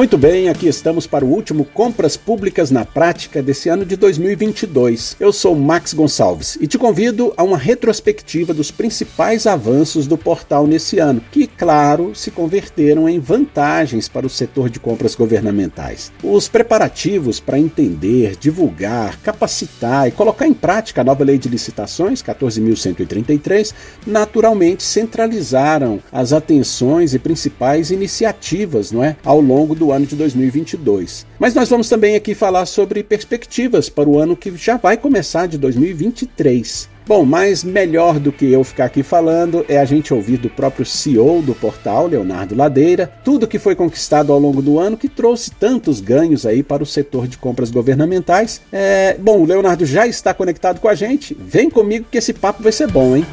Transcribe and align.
Muito 0.00 0.16
bem, 0.16 0.48
aqui 0.48 0.66
estamos 0.66 1.06
para 1.06 1.26
o 1.26 1.28
último 1.28 1.62
Compras 1.62 2.16
Públicas 2.16 2.70
na 2.70 2.86
Prática 2.86 3.42
desse 3.42 3.68
ano 3.68 3.84
de 3.84 3.96
2022. 3.96 5.14
Eu 5.20 5.30
sou 5.30 5.54
Max 5.54 5.92
Gonçalves 5.92 6.56
e 6.58 6.66
te 6.66 6.78
convido 6.78 7.34
a 7.36 7.42
uma 7.42 7.58
retrospectiva 7.58 8.54
dos 8.54 8.70
principais 8.70 9.46
avanços 9.46 10.06
do 10.06 10.16
portal 10.16 10.66
nesse 10.66 10.98
ano, 10.98 11.22
que, 11.30 11.46
claro, 11.46 12.14
se 12.14 12.30
converteram 12.30 13.10
em 13.10 13.20
vantagens 13.20 14.08
para 14.08 14.26
o 14.26 14.30
setor 14.30 14.70
de 14.70 14.80
compras 14.80 15.14
governamentais. 15.14 16.10
Os 16.24 16.48
preparativos 16.48 17.38
para 17.38 17.58
entender, 17.58 18.36
divulgar, 18.40 19.18
capacitar 19.20 20.08
e 20.08 20.12
colocar 20.12 20.46
em 20.46 20.54
prática 20.54 21.02
a 21.02 21.04
nova 21.04 21.24
Lei 21.24 21.36
de 21.36 21.50
Licitações, 21.50 22.22
14.133, 22.22 23.74
naturalmente 24.06 24.82
centralizaram 24.82 26.00
as 26.10 26.32
atenções 26.32 27.12
e 27.12 27.18
principais 27.18 27.90
iniciativas 27.90 28.90
não 28.92 29.04
é, 29.04 29.14
ao 29.22 29.42
longo 29.42 29.74
do 29.74 29.89
ano 29.92 30.06
de 30.06 30.16
2022. 30.16 31.26
Mas 31.38 31.54
nós 31.54 31.68
vamos 31.68 31.88
também 31.88 32.16
aqui 32.16 32.34
falar 32.34 32.66
sobre 32.66 33.02
perspectivas 33.02 33.88
para 33.88 34.08
o 34.08 34.18
ano 34.18 34.36
que 34.36 34.54
já 34.56 34.76
vai 34.76 34.96
começar 34.96 35.46
de 35.46 35.58
2023. 35.58 36.88
Bom, 37.10 37.24
mas 37.24 37.64
melhor 37.64 38.20
do 38.20 38.30
que 38.30 38.52
eu 38.52 38.62
ficar 38.62 38.84
aqui 38.84 39.02
falando 39.02 39.64
é 39.68 39.78
a 39.78 39.84
gente 39.84 40.14
ouvir 40.14 40.36
do 40.36 40.48
próprio 40.48 40.86
CEO 40.86 41.42
do 41.42 41.56
portal, 41.56 42.06
Leonardo 42.06 42.54
Ladeira, 42.54 43.10
tudo 43.24 43.48
que 43.48 43.58
foi 43.58 43.74
conquistado 43.74 44.32
ao 44.32 44.38
longo 44.38 44.62
do 44.62 44.78
ano 44.78 44.96
que 44.96 45.08
trouxe 45.08 45.50
tantos 45.50 46.00
ganhos 46.00 46.46
aí 46.46 46.62
para 46.62 46.84
o 46.84 46.86
setor 46.86 47.26
de 47.26 47.36
compras 47.36 47.70
governamentais. 47.70 48.60
É, 48.70 49.16
bom, 49.18 49.40
o 49.40 49.44
Leonardo 49.44 49.84
já 49.84 50.06
está 50.06 50.32
conectado 50.32 50.78
com 50.78 50.86
a 50.86 50.94
gente. 50.94 51.36
Vem 51.36 51.68
comigo 51.68 52.06
que 52.08 52.18
esse 52.18 52.32
papo 52.32 52.62
vai 52.62 52.70
ser 52.70 52.86
bom, 52.86 53.16
hein? 53.16 53.26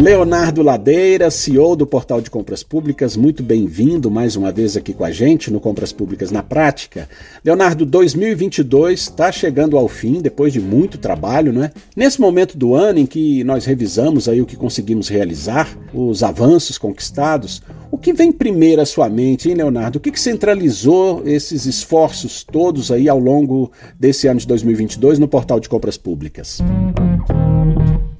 Leonardo 0.00 0.62
Ladeira, 0.62 1.28
CEO 1.28 1.74
do 1.74 1.84
Portal 1.84 2.20
de 2.20 2.30
Compras 2.30 2.62
Públicas, 2.62 3.16
muito 3.16 3.42
bem-vindo 3.42 4.08
mais 4.08 4.36
uma 4.36 4.52
vez 4.52 4.76
aqui 4.76 4.94
com 4.94 5.02
a 5.02 5.10
gente 5.10 5.50
no 5.50 5.58
Compras 5.58 5.92
Públicas 5.92 6.30
na 6.30 6.40
Prática. 6.40 7.08
Leonardo, 7.44 7.84
2022 7.84 9.00
está 9.00 9.32
chegando 9.32 9.76
ao 9.76 9.88
fim 9.88 10.22
depois 10.22 10.52
de 10.52 10.60
muito 10.60 10.98
trabalho, 10.98 11.52
não 11.52 11.64
é? 11.64 11.72
Nesse 11.96 12.20
momento 12.20 12.56
do 12.56 12.76
ano 12.76 13.00
em 13.00 13.06
que 13.06 13.42
nós 13.42 13.64
revisamos 13.64 14.28
aí 14.28 14.40
o 14.40 14.46
que 14.46 14.54
conseguimos 14.54 15.08
realizar, 15.08 15.76
os 15.92 16.22
avanços 16.22 16.78
conquistados, 16.78 17.60
o 17.90 17.98
que 17.98 18.12
vem 18.12 18.30
primeiro 18.30 18.80
à 18.80 18.86
sua 18.86 19.08
mente, 19.08 19.48
hein, 19.48 19.56
Leonardo? 19.56 19.98
O 19.98 20.00
que, 20.00 20.12
que 20.12 20.20
centralizou 20.20 21.24
esses 21.26 21.66
esforços 21.66 22.44
todos 22.44 22.92
aí 22.92 23.08
ao 23.08 23.18
longo 23.18 23.72
desse 23.98 24.28
ano 24.28 24.38
de 24.38 24.46
2022 24.46 25.18
no 25.18 25.26
Portal 25.26 25.58
de 25.58 25.68
Compras 25.68 25.96
Públicas? 25.96 26.62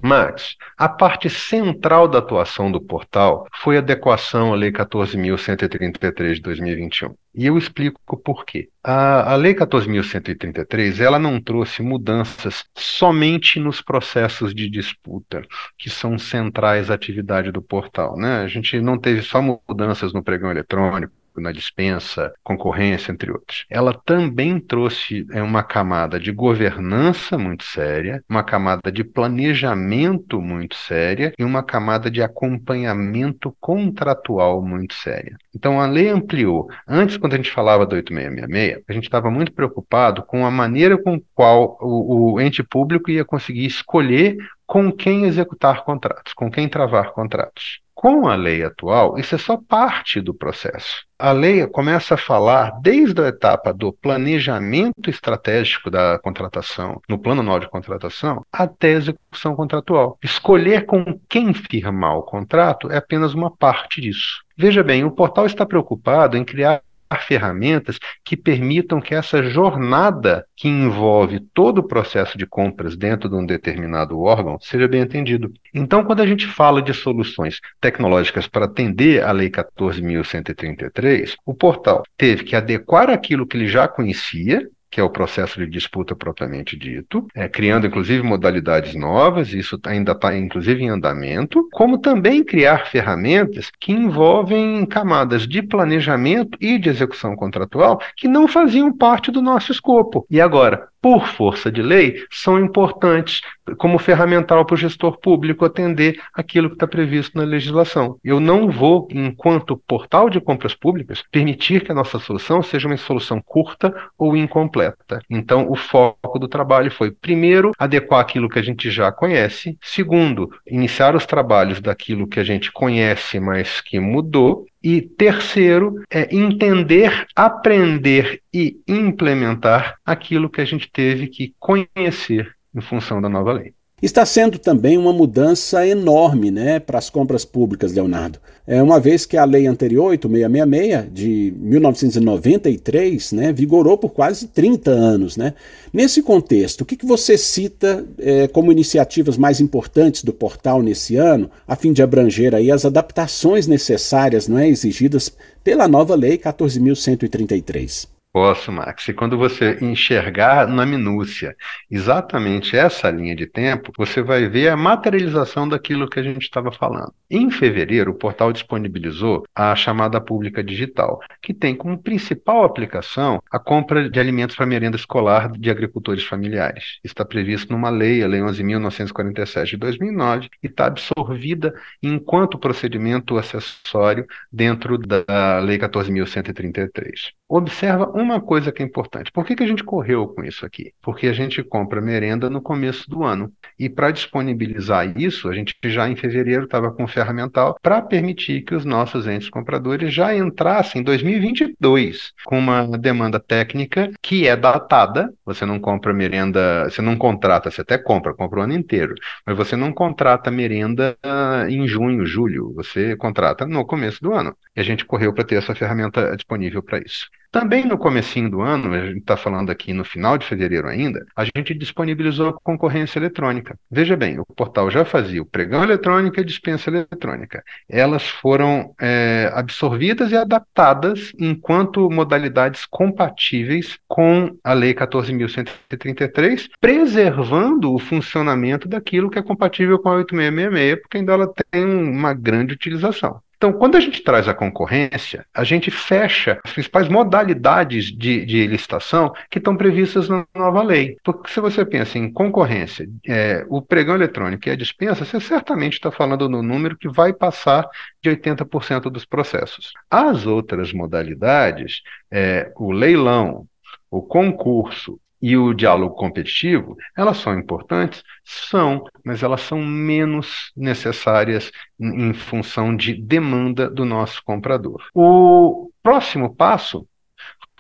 Max, 0.02 0.56
a 0.76 0.88
parte 0.88 1.28
central 1.28 2.06
da 2.06 2.18
atuação 2.18 2.70
do 2.70 2.80
portal 2.80 3.46
foi 3.62 3.76
a 3.76 3.80
adequação 3.80 4.52
à 4.52 4.56
Lei 4.56 4.70
14.133 4.70 6.34
de 6.34 6.40
2021. 6.40 7.14
E 7.34 7.46
eu 7.46 7.58
explico 7.58 8.00
por 8.16 8.44
quê. 8.44 8.68
A, 8.82 9.32
a 9.32 9.36
Lei 9.36 9.54
14.133 9.54 11.00
ela 11.00 11.18
não 11.18 11.40
trouxe 11.40 11.82
mudanças 11.82 12.64
somente 12.76 13.58
nos 13.58 13.80
processos 13.80 14.54
de 14.54 14.68
disputa, 14.68 15.42
que 15.76 15.90
são 15.90 16.18
centrais 16.18 16.90
à 16.90 16.94
atividade 16.94 17.50
do 17.50 17.62
portal. 17.62 18.16
Né? 18.16 18.38
A 18.38 18.46
gente 18.46 18.80
não 18.80 18.98
teve 18.98 19.22
só 19.22 19.42
mudanças 19.42 20.12
no 20.12 20.22
pregão 20.22 20.50
eletrônico, 20.50 21.12
na 21.40 21.52
dispensa, 21.52 22.32
concorrência, 22.42 23.12
entre 23.12 23.30
outros. 23.30 23.64
Ela 23.70 23.92
também 24.04 24.58
trouxe 24.60 25.26
é, 25.32 25.42
uma 25.42 25.62
camada 25.62 26.18
de 26.18 26.32
governança 26.32 27.38
muito 27.38 27.64
séria, 27.64 28.22
uma 28.28 28.42
camada 28.42 28.90
de 28.90 29.04
planejamento 29.04 30.40
muito 30.40 30.76
séria 30.76 31.32
e 31.38 31.44
uma 31.44 31.62
camada 31.62 32.10
de 32.10 32.22
acompanhamento 32.22 33.54
contratual 33.60 34.62
muito 34.62 34.94
séria. 34.94 35.36
Então 35.54 35.80
a 35.80 35.86
lei 35.86 36.08
ampliou. 36.08 36.68
Antes, 36.86 37.16
quando 37.16 37.34
a 37.34 37.36
gente 37.36 37.50
falava 37.50 37.86
do 37.86 37.94
8666, 37.96 38.84
a 38.88 38.92
gente 38.92 39.04
estava 39.04 39.30
muito 39.30 39.52
preocupado 39.52 40.22
com 40.22 40.44
a 40.44 40.50
maneira 40.50 40.96
com 40.96 41.20
qual 41.34 41.76
o, 41.80 42.34
o 42.34 42.40
ente 42.40 42.62
público 42.62 43.10
ia 43.10 43.24
conseguir 43.24 43.66
escolher 43.66 44.36
com 44.68 44.92
quem 44.92 45.24
executar 45.24 45.82
contratos, 45.82 46.34
com 46.34 46.50
quem 46.50 46.68
travar 46.68 47.12
contratos. 47.12 47.80
Com 47.94 48.28
a 48.28 48.36
lei 48.36 48.62
atual, 48.62 49.18
isso 49.18 49.34
é 49.34 49.38
só 49.38 49.56
parte 49.56 50.20
do 50.20 50.34
processo. 50.34 51.04
A 51.18 51.32
lei 51.32 51.66
começa 51.66 52.14
a 52.14 52.18
falar 52.18 52.78
desde 52.80 53.20
a 53.20 53.28
etapa 53.28 53.72
do 53.72 53.92
planejamento 53.92 55.08
estratégico 55.08 55.90
da 55.90 56.18
contratação, 56.18 57.00
no 57.08 57.18
plano 57.18 57.40
anual 57.40 57.58
de 57.58 57.68
contratação, 57.68 58.44
até 58.52 58.88
a 58.88 58.98
execução 58.98 59.56
contratual. 59.56 60.18
Escolher 60.22 60.84
com 60.84 61.18
quem 61.28 61.52
firmar 61.54 62.18
o 62.18 62.22
contrato 62.22 62.92
é 62.92 62.98
apenas 62.98 63.34
uma 63.34 63.50
parte 63.50 64.02
disso. 64.02 64.44
Veja 64.56 64.84
bem, 64.84 65.02
o 65.02 65.10
portal 65.10 65.46
está 65.46 65.64
preocupado 65.64 66.36
em 66.36 66.44
criar 66.44 66.82
ferramentas 67.16 67.98
que 68.24 68.36
permitam 68.36 69.00
que 69.00 69.14
essa 69.14 69.42
jornada 69.42 70.44
que 70.56 70.68
envolve 70.68 71.40
todo 71.54 71.78
o 71.78 71.86
processo 71.86 72.36
de 72.36 72.46
compras 72.46 72.96
dentro 72.96 73.28
de 73.28 73.36
um 73.36 73.46
determinado 73.46 74.20
órgão 74.20 74.58
seja 74.60 74.86
bem 74.86 75.00
entendido. 75.00 75.52
Então, 75.72 76.04
quando 76.04 76.20
a 76.20 76.26
gente 76.26 76.46
fala 76.46 76.82
de 76.82 76.92
soluções 76.92 77.60
tecnológicas 77.80 78.46
para 78.46 78.66
atender 78.66 79.22
a 79.22 79.32
Lei 79.32 79.50
14.133, 79.50 81.34
o 81.46 81.54
portal 81.54 82.02
teve 82.16 82.44
que 82.44 82.56
adequar 82.56 83.08
aquilo 83.10 83.46
que 83.46 83.56
ele 83.56 83.68
já 83.68 83.86
conhecia, 83.88 84.68
que 84.90 85.00
é 85.00 85.04
o 85.04 85.10
processo 85.10 85.58
de 85.58 85.66
disputa 85.66 86.14
propriamente 86.14 86.76
dito, 86.76 87.26
é, 87.34 87.48
criando 87.48 87.86
inclusive 87.86 88.22
modalidades 88.22 88.94
novas, 88.94 89.52
isso 89.52 89.78
ainda 89.84 90.12
está 90.12 90.36
inclusive 90.36 90.82
em 90.82 90.88
andamento, 90.88 91.68
como 91.72 91.98
também 91.98 92.44
criar 92.44 92.86
ferramentas 92.86 93.70
que 93.78 93.92
envolvem 93.92 94.84
camadas 94.86 95.46
de 95.46 95.62
planejamento 95.62 96.56
e 96.60 96.78
de 96.78 96.88
execução 96.88 97.36
contratual 97.36 98.00
que 98.16 98.28
não 98.28 98.48
faziam 98.48 98.92
parte 98.96 99.30
do 99.30 99.42
nosso 99.42 99.72
escopo. 99.72 100.26
E 100.30 100.40
agora, 100.40 100.88
por 101.00 101.26
força 101.28 101.70
de 101.70 101.82
lei, 101.82 102.22
são 102.30 102.58
importantes 102.58 103.40
como 103.76 103.98
ferramental 103.98 104.64
para 104.64 104.74
o 104.74 104.78
gestor 104.78 105.18
público 105.18 105.64
atender 105.64 106.20
aquilo 106.32 106.68
que 106.68 106.74
está 106.76 106.86
previsto 106.86 107.36
na 107.36 107.44
legislação. 107.44 108.16
Eu 108.24 108.40
não 108.40 108.70
vou, 108.70 109.06
enquanto 109.10 109.76
portal 109.86 110.30
de 110.30 110.40
compras 110.40 110.74
públicas, 110.74 111.22
permitir 111.30 111.84
que 111.84 111.92
a 111.92 111.94
nossa 111.94 112.18
solução 112.18 112.62
seja 112.62 112.88
uma 112.88 112.96
solução 112.96 113.40
curta 113.40 113.94
ou 114.16 114.36
incompleta. 114.36 115.20
Então, 115.28 115.70
o 115.70 115.76
foco 115.76 116.38
do 116.38 116.48
trabalho 116.48 116.90
foi, 116.90 117.10
primeiro, 117.10 117.72
adequar 117.78 118.20
aquilo 118.20 118.48
que 118.48 118.58
a 118.58 118.62
gente 118.62 118.90
já 118.90 119.12
conhece, 119.12 119.76
segundo, 119.82 120.50
iniciar 120.66 121.14
os 121.14 121.26
trabalhos 121.26 121.80
daquilo 121.80 122.26
que 122.26 122.40
a 122.40 122.44
gente 122.44 122.72
conhece, 122.72 123.38
mas 123.38 123.80
que 123.80 124.00
mudou, 124.00 124.66
e 124.82 125.02
terceiro, 125.02 126.02
é 126.10 126.34
entender, 126.34 127.26
aprender 127.34 128.42
e 128.52 128.80
implementar 128.86 129.96
aquilo 130.04 130.50
que 130.50 130.60
a 130.60 130.64
gente 130.64 130.90
teve 130.90 131.28
que 131.28 131.54
conhecer 131.58 132.54
em 132.74 132.80
função 132.80 133.20
da 133.20 133.28
nova 133.28 133.52
lei. 133.52 133.74
Está 134.00 134.24
sendo 134.24 134.60
também 134.60 134.96
uma 134.96 135.12
mudança 135.12 135.84
enorme 135.84 136.52
né, 136.52 136.78
para 136.78 136.98
as 136.98 137.10
compras 137.10 137.44
públicas, 137.44 137.92
Leonardo. 137.92 138.38
É, 138.64 138.80
uma 138.80 139.00
vez 139.00 139.26
que 139.26 139.36
a 139.36 139.44
lei 139.44 139.66
anterior, 139.66 140.10
8666, 140.10 141.12
de 141.12 141.52
1993, 141.58 143.32
né, 143.32 143.52
vigorou 143.52 143.98
por 143.98 144.10
quase 144.10 144.46
30 144.46 144.90
anos. 144.92 145.36
Né? 145.36 145.52
Nesse 145.92 146.22
contexto, 146.22 146.82
o 146.82 146.84
que, 146.84 146.94
que 146.94 147.06
você 147.06 147.36
cita 147.36 148.06
é, 148.18 148.46
como 148.46 148.70
iniciativas 148.70 149.36
mais 149.36 149.60
importantes 149.60 150.22
do 150.22 150.32
portal 150.32 150.80
nesse 150.80 151.16
ano, 151.16 151.50
a 151.66 151.74
fim 151.74 151.92
de 151.92 152.00
abranger 152.00 152.54
aí 152.54 152.70
as 152.70 152.84
adaptações 152.84 153.66
necessárias 153.66 154.46
não 154.46 154.58
é, 154.58 154.68
exigidas 154.68 155.32
pela 155.64 155.88
nova 155.88 156.14
lei 156.14 156.38
14.133? 156.38 158.17
Posso, 158.30 158.70
Max. 158.70 159.08
E 159.08 159.14
quando 159.14 159.38
você 159.38 159.78
enxergar 159.80 160.68
na 160.68 160.84
minúcia 160.84 161.56
exatamente 161.90 162.76
essa 162.76 163.10
linha 163.10 163.34
de 163.34 163.46
tempo, 163.46 163.90
você 163.96 164.22
vai 164.22 164.46
ver 164.46 164.68
a 164.68 164.76
materialização 164.76 165.66
daquilo 165.66 166.08
que 166.08 166.20
a 166.20 166.22
gente 166.22 166.42
estava 166.42 166.70
falando. 166.70 167.12
Em 167.30 167.50
fevereiro, 167.50 168.10
o 168.10 168.14
portal 168.14 168.52
disponibilizou 168.52 169.44
a 169.54 169.74
chamada 169.74 170.20
pública 170.20 170.62
digital, 170.62 171.20
que 171.42 171.54
tem 171.54 171.74
como 171.74 172.00
principal 172.02 172.64
aplicação 172.64 173.42
a 173.50 173.58
compra 173.58 174.10
de 174.10 174.20
alimentos 174.20 174.54
para 174.54 174.66
merenda 174.66 174.96
escolar 174.96 175.50
de 175.50 175.70
agricultores 175.70 176.22
familiares. 176.24 176.98
Está 177.02 177.24
previsto 177.24 177.72
numa 177.72 177.88
lei, 177.88 178.22
a 178.22 178.28
Lei 178.28 178.40
11.947 178.40 179.70
de 179.70 179.76
2009, 179.78 180.50
e 180.62 180.66
está 180.66 180.86
absorvida 180.86 181.74
enquanto 182.02 182.58
procedimento 182.58 183.38
acessório 183.38 184.26
dentro 184.52 184.98
da 184.98 185.60
Lei 185.60 185.78
14.133. 185.78 187.32
Observa 187.48 188.12
uma 188.22 188.40
coisa 188.40 188.72
que 188.72 188.82
é 188.82 188.86
importante. 188.86 189.30
Por 189.32 189.44
que, 189.44 189.56
que 189.56 189.62
a 189.62 189.66
gente 189.66 189.84
correu 189.84 190.28
com 190.28 190.44
isso 190.44 190.64
aqui? 190.64 190.92
Porque 191.02 191.26
a 191.26 191.32
gente 191.32 191.62
compra 191.62 192.00
merenda 192.00 192.48
no 192.48 192.60
começo 192.60 193.08
do 193.08 193.24
ano. 193.24 193.52
E 193.78 193.88
para 193.88 194.10
disponibilizar 194.10 195.16
isso, 195.18 195.48
a 195.48 195.54
gente 195.54 195.74
já 195.84 196.08
em 196.08 196.16
fevereiro 196.16 196.64
estava 196.64 196.90
com 196.90 197.06
ferramental 197.06 197.78
para 197.82 198.02
permitir 198.02 198.62
que 198.62 198.74
os 198.74 198.84
nossos 198.84 199.26
entes 199.26 199.48
compradores 199.48 200.12
já 200.12 200.34
entrassem 200.34 201.00
em 201.00 201.04
2022 201.04 202.32
com 202.44 202.58
uma 202.58 202.86
demanda 202.98 203.38
técnica 203.38 204.10
que 204.22 204.48
é 204.48 204.56
datada. 204.56 205.32
Você 205.44 205.64
não 205.64 205.78
compra 205.78 206.12
merenda, 206.12 206.84
você 206.84 207.02
não 207.02 207.16
contrata, 207.16 207.70
você 207.70 207.82
até 207.82 207.98
compra, 207.98 208.34
compra 208.34 208.60
o 208.60 208.62
ano 208.62 208.74
inteiro, 208.74 209.14
mas 209.46 209.56
você 209.56 209.76
não 209.76 209.92
contrata 209.92 210.50
merenda 210.50 211.16
uh, 211.24 211.68
em 211.68 211.86
junho, 211.86 212.26
julho. 212.26 212.72
Você 212.74 213.16
contrata 213.16 213.66
no 213.66 213.84
começo 213.86 214.20
do 214.22 214.32
ano. 214.32 214.56
E 214.76 214.80
a 214.80 214.84
gente 214.84 215.04
correu 215.04 215.32
para 215.32 215.44
ter 215.44 215.56
essa 215.56 215.74
ferramenta 215.74 216.36
disponível 216.36 216.82
para 216.82 216.98
isso. 216.98 217.28
Também 217.50 217.86
no 217.86 217.96
comecinho 218.08 218.50
do 218.50 218.62
ano, 218.62 218.94
a 218.94 219.06
gente 219.06 219.18
está 219.18 219.36
falando 219.36 219.68
aqui 219.68 219.92
no 219.92 220.02
final 220.02 220.38
de 220.38 220.46
fevereiro 220.46 220.88
ainda, 220.88 221.26
a 221.36 221.44
gente 221.44 221.74
disponibilizou 221.74 222.48
a 222.48 222.52
concorrência 222.54 223.18
eletrônica. 223.18 223.78
Veja 223.90 224.16
bem, 224.16 224.40
o 224.40 224.46
portal 224.46 224.90
já 224.90 225.04
fazia 225.04 225.42
o 225.42 225.46
pregão 225.46 225.84
eletrônico 225.84 226.38
e 226.38 226.40
a 226.40 226.44
dispensa 226.44 226.88
eletrônica. 226.88 227.62
Elas 227.86 228.26
foram 228.26 228.94
é, 228.98 229.50
absorvidas 229.54 230.32
e 230.32 230.36
adaptadas 230.36 231.32
enquanto 231.38 232.10
modalidades 232.10 232.86
compatíveis 232.86 233.98
com 234.08 234.56
a 234.64 234.72
Lei 234.72 234.94
14.133, 234.94 236.70
preservando 236.80 237.92
o 237.92 237.98
funcionamento 237.98 238.88
daquilo 238.88 239.28
que 239.28 239.38
é 239.38 239.42
compatível 239.42 239.98
com 239.98 240.08
a 240.08 240.14
8666, 240.14 241.02
porque 241.02 241.18
ainda 241.18 241.32
ela 241.34 241.52
tem 241.70 241.84
uma 241.84 242.32
grande 242.32 242.72
utilização. 242.72 243.38
Então, 243.58 243.72
quando 243.72 243.96
a 243.96 244.00
gente 244.00 244.22
traz 244.22 244.46
a 244.46 244.54
concorrência, 244.54 245.44
a 245.52 245.64
gente 245.64 245.90
fecha 245.90 246.60
as 246.64 246.72
principais 246.72 247.08
modalidades 247.08 248.04
de, 248.04 248.46
de 248.46 248.64
licitação 248.68 249.32
que 249.50 249.58
estão 249.58 249.76
previstas 249.76 250.28
na 250.28 250.46
nova 250.54 250.80
lei. 250.80 251.16
Porque 251.24 251.50
se 251.50 251.58
você 251.58 251.84
pensa 251.84 252.18
em 252.18 252.32
concorrência, 252.32 253.08
é, 253.26 253.66
o 253.68 253.82
pregão 253.82 254.14
eletrônico 254.14 254.68
e 254.68 254.70
a 254.70 254.76
dispensa, 254.76 255.24
você 255.24 255.40
certamente 255.40 255.94
está 255.94 256.12
falando 256.12 256.48
no 256.48 256.62
número 256.62 256.96
que 256.96 257.08
vai 257.08 257.32
passar 257.32 257.84
de 258.22 258.30
80% 258.30 259.10
dos 259.10 259.24
processos. 259.24 259.92
As 260.08 260.46
outras 260.46 260.92
modalidades, 260.92 262.02
é, 262.30 262.70
o 262.76 262.92
leilão, 262.92 263.66
o 264.08 264.22
concurso 264.22 265.18
e 265.40 265.56
o 265.56 265.72
diálogo 265.72 266.14
competitivo, 266.14 266.96
elas 267.16 267.38
são 267.38 267.58
importantes? 267.58 268.22
São, 268.44 269.04
mas 269.24 269.42
elas 269.42 269.60
são 269.60 269.80
menos 269.84 270.72
necessárias 270.76 271.70
em 271.98 272.32
função 272.32 272.94
de 272.94 273.14
demanda 273.14 273.88
do 273.88 274.04
nosso 274.04 274.42
comprador. 274.44 275.08
O 275.14 275.90
próximo 276.02 276.54
passo 276.54 277.06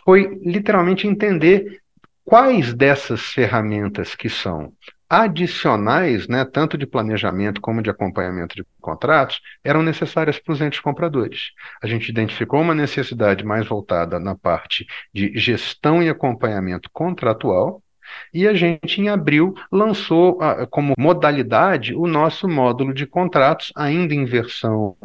foi 0.04 0.38
literalmente 0.42 1.06
entender 1.06 1.80
quais 2.24 2.72
dessas 2.74 3.20
ferramentas 3.22 4.14
que 4.14 4.28
são 4.28 4.72
adicionais, 5.08 6.28
né, 6.28 6.44
tanto 6.44 6.76
de 6.76 6.86
planejamento 6.86 7.60
como 7.60 7.82
de 7.82 7.90
acompanhamento 7.90 8.54
de 8.54 8.64
contratos, 8.80 9.40
eram 9.64 9.82
necessárias 9.82 10.38
para 10.38 10.52
os 10.52 10.60
entes 10.60 10.80
compradores. 10.80 11.52
A 11.82 11.86
gente 11.86 12.08
identificou 12.10 12.60
uma 12.60 12.74
necessidade 12.74 13.44
mais 13.44 13.66
voltada 13.66 14.18
na 14.20 14.36
parte 14.36 14.86
de 15.12 15.32
gestão 15.38 16.02
e 16.02 16.08
acompanhamento 16.08 16.90
contratual, 16.92 17.82
e 18.32 18.46
a 18.46 18.54
gente, 18.54 19.00
em 19.00 19.08
abril, 19.08 19.54
lançou 19.70 20.38
como 20.70 20.94
modalidade 20.98 21.94
o 21.94 22.06
nosso 22.06 22.48
módulo 22.48 22.92
de 22.92 23.06
contratos, 23.06 23.72
ainda 23.76 24.14
em 24.14 24.24
versão 24.24 24.96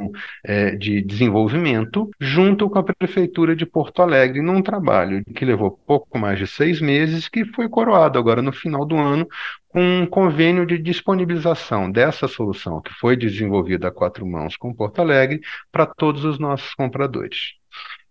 é, 0.44 0.76
de 0.76 1.02
desenvolvimento, 1.02 2.10
junto 2.20 2.70
com 2.70 2.80
a 2.80 2.84
Prefeitura 2.84 3.56
de 3.56 3.66
Porto 3.66 4.02
Alegre, 4.02 4.42
num 4.42 4.62
trabalho 4.62 5.24
que 5.36 5.46
levou 5.46 5.72
pouco 5.72 6.18
mais 6.18 6.38
de 6.40 6.48
seis 6.48 6.82
meses, 6.82 7.28
que 7.28 7.46
foi 7.46 7.70
coroado 7.70 8.20
agora 8.20 8.42
no 8.42 8.52
final 8.52 8.86
do 8.86 8.98
ano 8.98 9.28
com 9.70 9.82
um 9.82 10.06
convênio 10.06 10.66
de 10.68 10.78
disponibilização 10.78 11.92
dessa 11.92 12.28
solução, 12.28 12.80
que 12.80 12.94
foi 12.94 13.18
desenvolvida 13.18 13.88
a 13.88 13.92
quatro 13.92 14.26
mãos 14.26 14.56
com 14.56 14.74
Porto 14.74 15.02
Alegre, 15.02 15.42
para 15.72 15.88
todos 15.88 16.24
os 16.24 16.38
nossos 16.38 16.76
compradores 16.76 17.63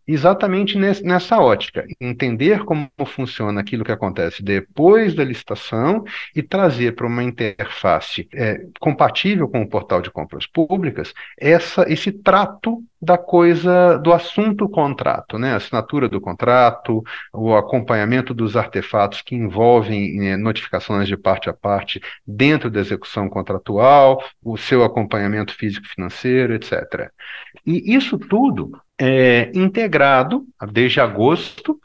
exatamente 0.07 0.77
nessa 0.79 1.39
ótica, 1.39 1.87
entender 2.01 2.65
como 2.65 2.89
funciona 3.07 3.61
aquilo 3.61 3.85
que 3.85 3.93
acontece 3.93 4.43
depois 4.43 5.15
da 5.15 5.25
licitação 5.25 6.05
e 6.35 6.43
trazer 6.43 6.95
para 6.95 7.07
uma 7.07 7.23
interface 7.23 8.29
é, 8.35 8.67
compatível 8.81 9.49
com 9.49 9.63
o 9.63 9.69
portal 9.69 10.01
de 10.03 10.11
compras 10.11 10.47
públicas 10.47 11.13
essa, 11.39 11.85
esse 11.91 12.11
trato 12.11 12.83
da 13.01 13.19
coisa, 13.19 13.99
do 13.99 14.13
assunto 14.13 14.69
contrato, 14.69 15.37
né? 15.37 15.55
A 15.55 15.57
assinatura 15.57 16.09
do 16.09 16.21
contrato, 16.21 17.03
o 17.33 17.57
acompanhamento 17.57 18.33
dos 18.33 18.57
artefatos 18.57 19.21
que 19.23 19.35
envolvem 19.35 20.17
né, 20.19 20.37
notificações 20.37 21.09
de 21.09 21.17
parte 21.17 21.51
a 21.51 21.53
parte 21.53 22.01
dentro 22.25 22.71
da 22.71 22.79
execução 22.79 23.29
contratual, 23.29 24.23
o 24.41 24.57
seu 24.57 24.85
acompanhamento 24.85 25.53
físico-financeiro, 25.53 26.55
etc. 26.55 27.11
E 27.67 27.93
isso 27.93 28.17
tudo 28.19 28.71
é 29.05 29.51
integrado 29.53 30.47
desde 30.71 31.01
agosto 31.01 31.81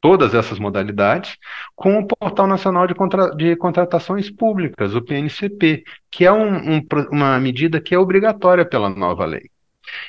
todas 0.00 0.34
essas 0.34 0.58
modalidades, 0.58 1.36
com 1.74 1.98
o 1.98 2.06
Portal 2.06 2.46
Nacional 2.46 2.86
de, 2.86 2.94
Contra 2.94 3.30
de 3.30 3.54
Contratações 3.56 4.30
Públicas, 4.30 4.94
o 4.94 5.02
PNCP, 5.02 5.84
que 6.10 6.24
é 6.24 6.32
um, 6.32 6.76
um, 6.76 6.86
uma 7.10 7.38
medida 7.38 7.80
que 7.80 7.94
é 7.94 7.98
obrigatória 7.98 8.64
pela 8.64 8.88
nova 8.88 9.24
lei. 9.24 9.50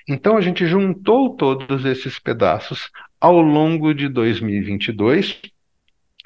Então, 0.08 0.38
a 0.38 0.42
gente 0.42 0.66
juntou 0.66 1.36
todos 1.36 1.86
esses 1.86 2.20
pedaços 2.20 2.90
ao 3.20 3.40
longo 3.40 3.94
de 3.94 4.08
2022, 4.10 5.40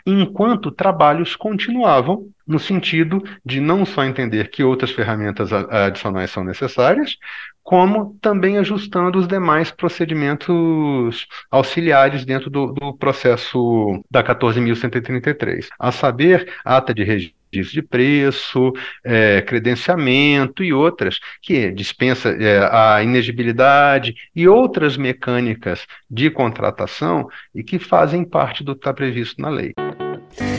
enquanto 0.06 0.72
trabalhos 0.72 1.36
continuavam, 1.36 2.28
no 2.46 2.60
sentido 2.60 3.24
de 3.46 3.62
não 3.62 3.86
só 3.86 4.04
entender 4.04 4.50
que 4.50 4.64
outras 4.64 4.92
ferramentas 4.92 5.54
adicionais 5.54 6.30
são 6.32 6.44
necessárias, 6.44 7.18
como 7.64 8.18
também 8.22 8.58
ajustando 8.58 9.18
os 9.18 9.28
demais 9.28 9.72
procedimentos 9.72 11.28
auxiliares 11.50 12.26
dentro 12.26 12.50
do, 12.50 12.74
do 12.74 12.94
processo 12.94 14.04
da 14.12 14.24
14.133, 14.24 15.68
a 15.80 15.92
saber, 15.92 16.52
ata 16.64 16.94
de 16.94 17.04
registro 17.04 17.44
de 17.54 17.84
preço, 17.84 18.74
é, 19.04 19.42
credenciamento 19.42 20.64
e 20.64 20.74
outras, 20.74 21.20
que 21.40 21.72
dispensa 21.72 22.30
é, 22.30 22.68
a 22.72 23.04
inegibilidade 23.04 24.16
e 24.36 24.48
outras 24.48 24.98
mecânicas 24.98 25.86
de 26.10 26.32
contratação 26.32 27.28
e 27.54 27.64
que 27.64 27.78
fazem 27.78 28.24
parte 28.26 28.64
do 28.64 28.74
que 28.74 28.80
está 28.80 28.92
previsto 28.92 29.40
na 29.40 29.50
lei. 29.50 29.74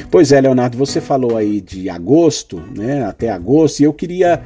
Pois 0.09 0.31
é, 0.31 0.41
Leonardo, 0.41 0.79
você 0.79 1.01
falou 1.01 1.37
aí 1.37 1.61
de 1.61 1.91
agosto, 1.91 2.63
né, 2.77 3.05
até 3.05 3.31
agosto, 3.31 3.81
e 3.81 3.85
eu 3.85 3.93
queria 3.93 4.41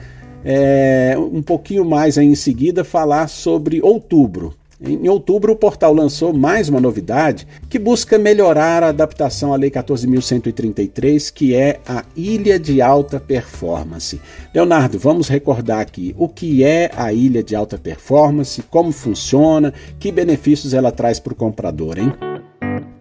é, 0.45 1.15
um 1.19 1.43
pouquinho 1.43 1.85
mais 1.85 2.19
aí 2.19 2.27
em 2.27 2.35
seguida 2.35 2.85
falar 2.85 3.29
sobre 3.29 3.81
outubro. 3.83 4.55
Em 4.81 5.09
outubro, 5.09 5.53
o 5.53 5.57
portal 5.57 5.93
lançou 5.93 6.33
mais 6.33 6.69
uma 6.69 6.81
novidade 6.81 7.49
que 7.69 7.81
busca 7.81 8.17
melhorar 8.17 8.85
a 8.85 8.91
adaptação 8.91 9.53
à 9.53 9.57
Lei 9.57 9.73
14.133, 9.73 11.33
que 11.33 11.53
é 11.53 11.81
a 11.85 12.05
Ilha 12.17 12.61
de 12.61 12.81
Alta 12.81 13.19
Performance. 13.19 14.21
Leonardo, 14.55 14.97
vamos 14.97 15.27
recordar 15.27 15.81
aqui 15.81 16.15
o 16.17 16.29
que 16.29 16.63
é 16.63 16.93
a 16.97 17.13
Ilha 17.13 17.43
de 17.43 17.57
Alta 17.57 17.77
Performance, 17.77 18.63
como 18.71 18.93
funciona, 18.93 19.75
que 19.99 20.13
benefícios 20.13 20.73
ela 20.73 20.93
traz 20.93 21.19
para 21.19 21.33
o 21.33 21.37
comprador, 21.37 21.99
hein? 21.99 22.13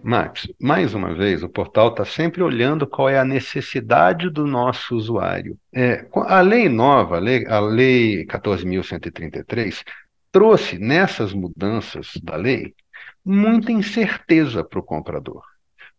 Max, 0.08 0.48
mais 0.58 0.94
uma 0.94 1.14
vez, 1.14 1.42
o 1.42 1.50
portal 1.50 1.90
está 1.90 2.02
sempre 2.02 2.42
olhando 2.42 2.86
qual 2.86 3.10
é 3.10 3.18
a 3.18 3.26
necessidade 3.26 4.30
do 4.30 4.46
nosso 4.46 4.96
usuário. 4.96 5.58
É, 5.70 6.06
a 6.14 6.40
lei 6.40 6.66
nova, 6.66 7.16
a 7.16 7.20
lei, 7.20 7.46
a 7.46 7.60
lei 7.60 8.24
14.133, 8.24 9.84
trouxe 10.32 10.78
nessas 10.78 11.34
mudanças 11.34 12.12
da 12.22 12.36
lei 12.36 12.74
muita 13.22 13.70
incerteza 13.70 14.64
para 14.64 14.78
o 14.78 14.82
comprador 14.82 15.42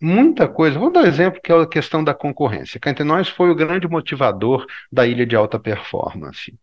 muita 0.01 0.47
coisa. 0.47 0.79
Vou 0.79 0.91
dar 0.91 1.01
um 1.01 1.05
exemplo 1.05 1.41
que 1.41 1.51
é 1.51 1.55
a 1.55 1.67
questão 1.67 2.03
da 2.03 2.13
concorrência. 2.13 2.79
Cá 2.79 2.89
entre 2.89 3.03
nós 3.03 3.27
foi 3.27 3.49
o 3.49 3.55
grande 3.55 3.87
motivador 3.87 4.65
da 4.91 5.05
ilha 5.05 5.25
de 5.25 5.35
alta 5.35 5.59
performance. 5.59 6.53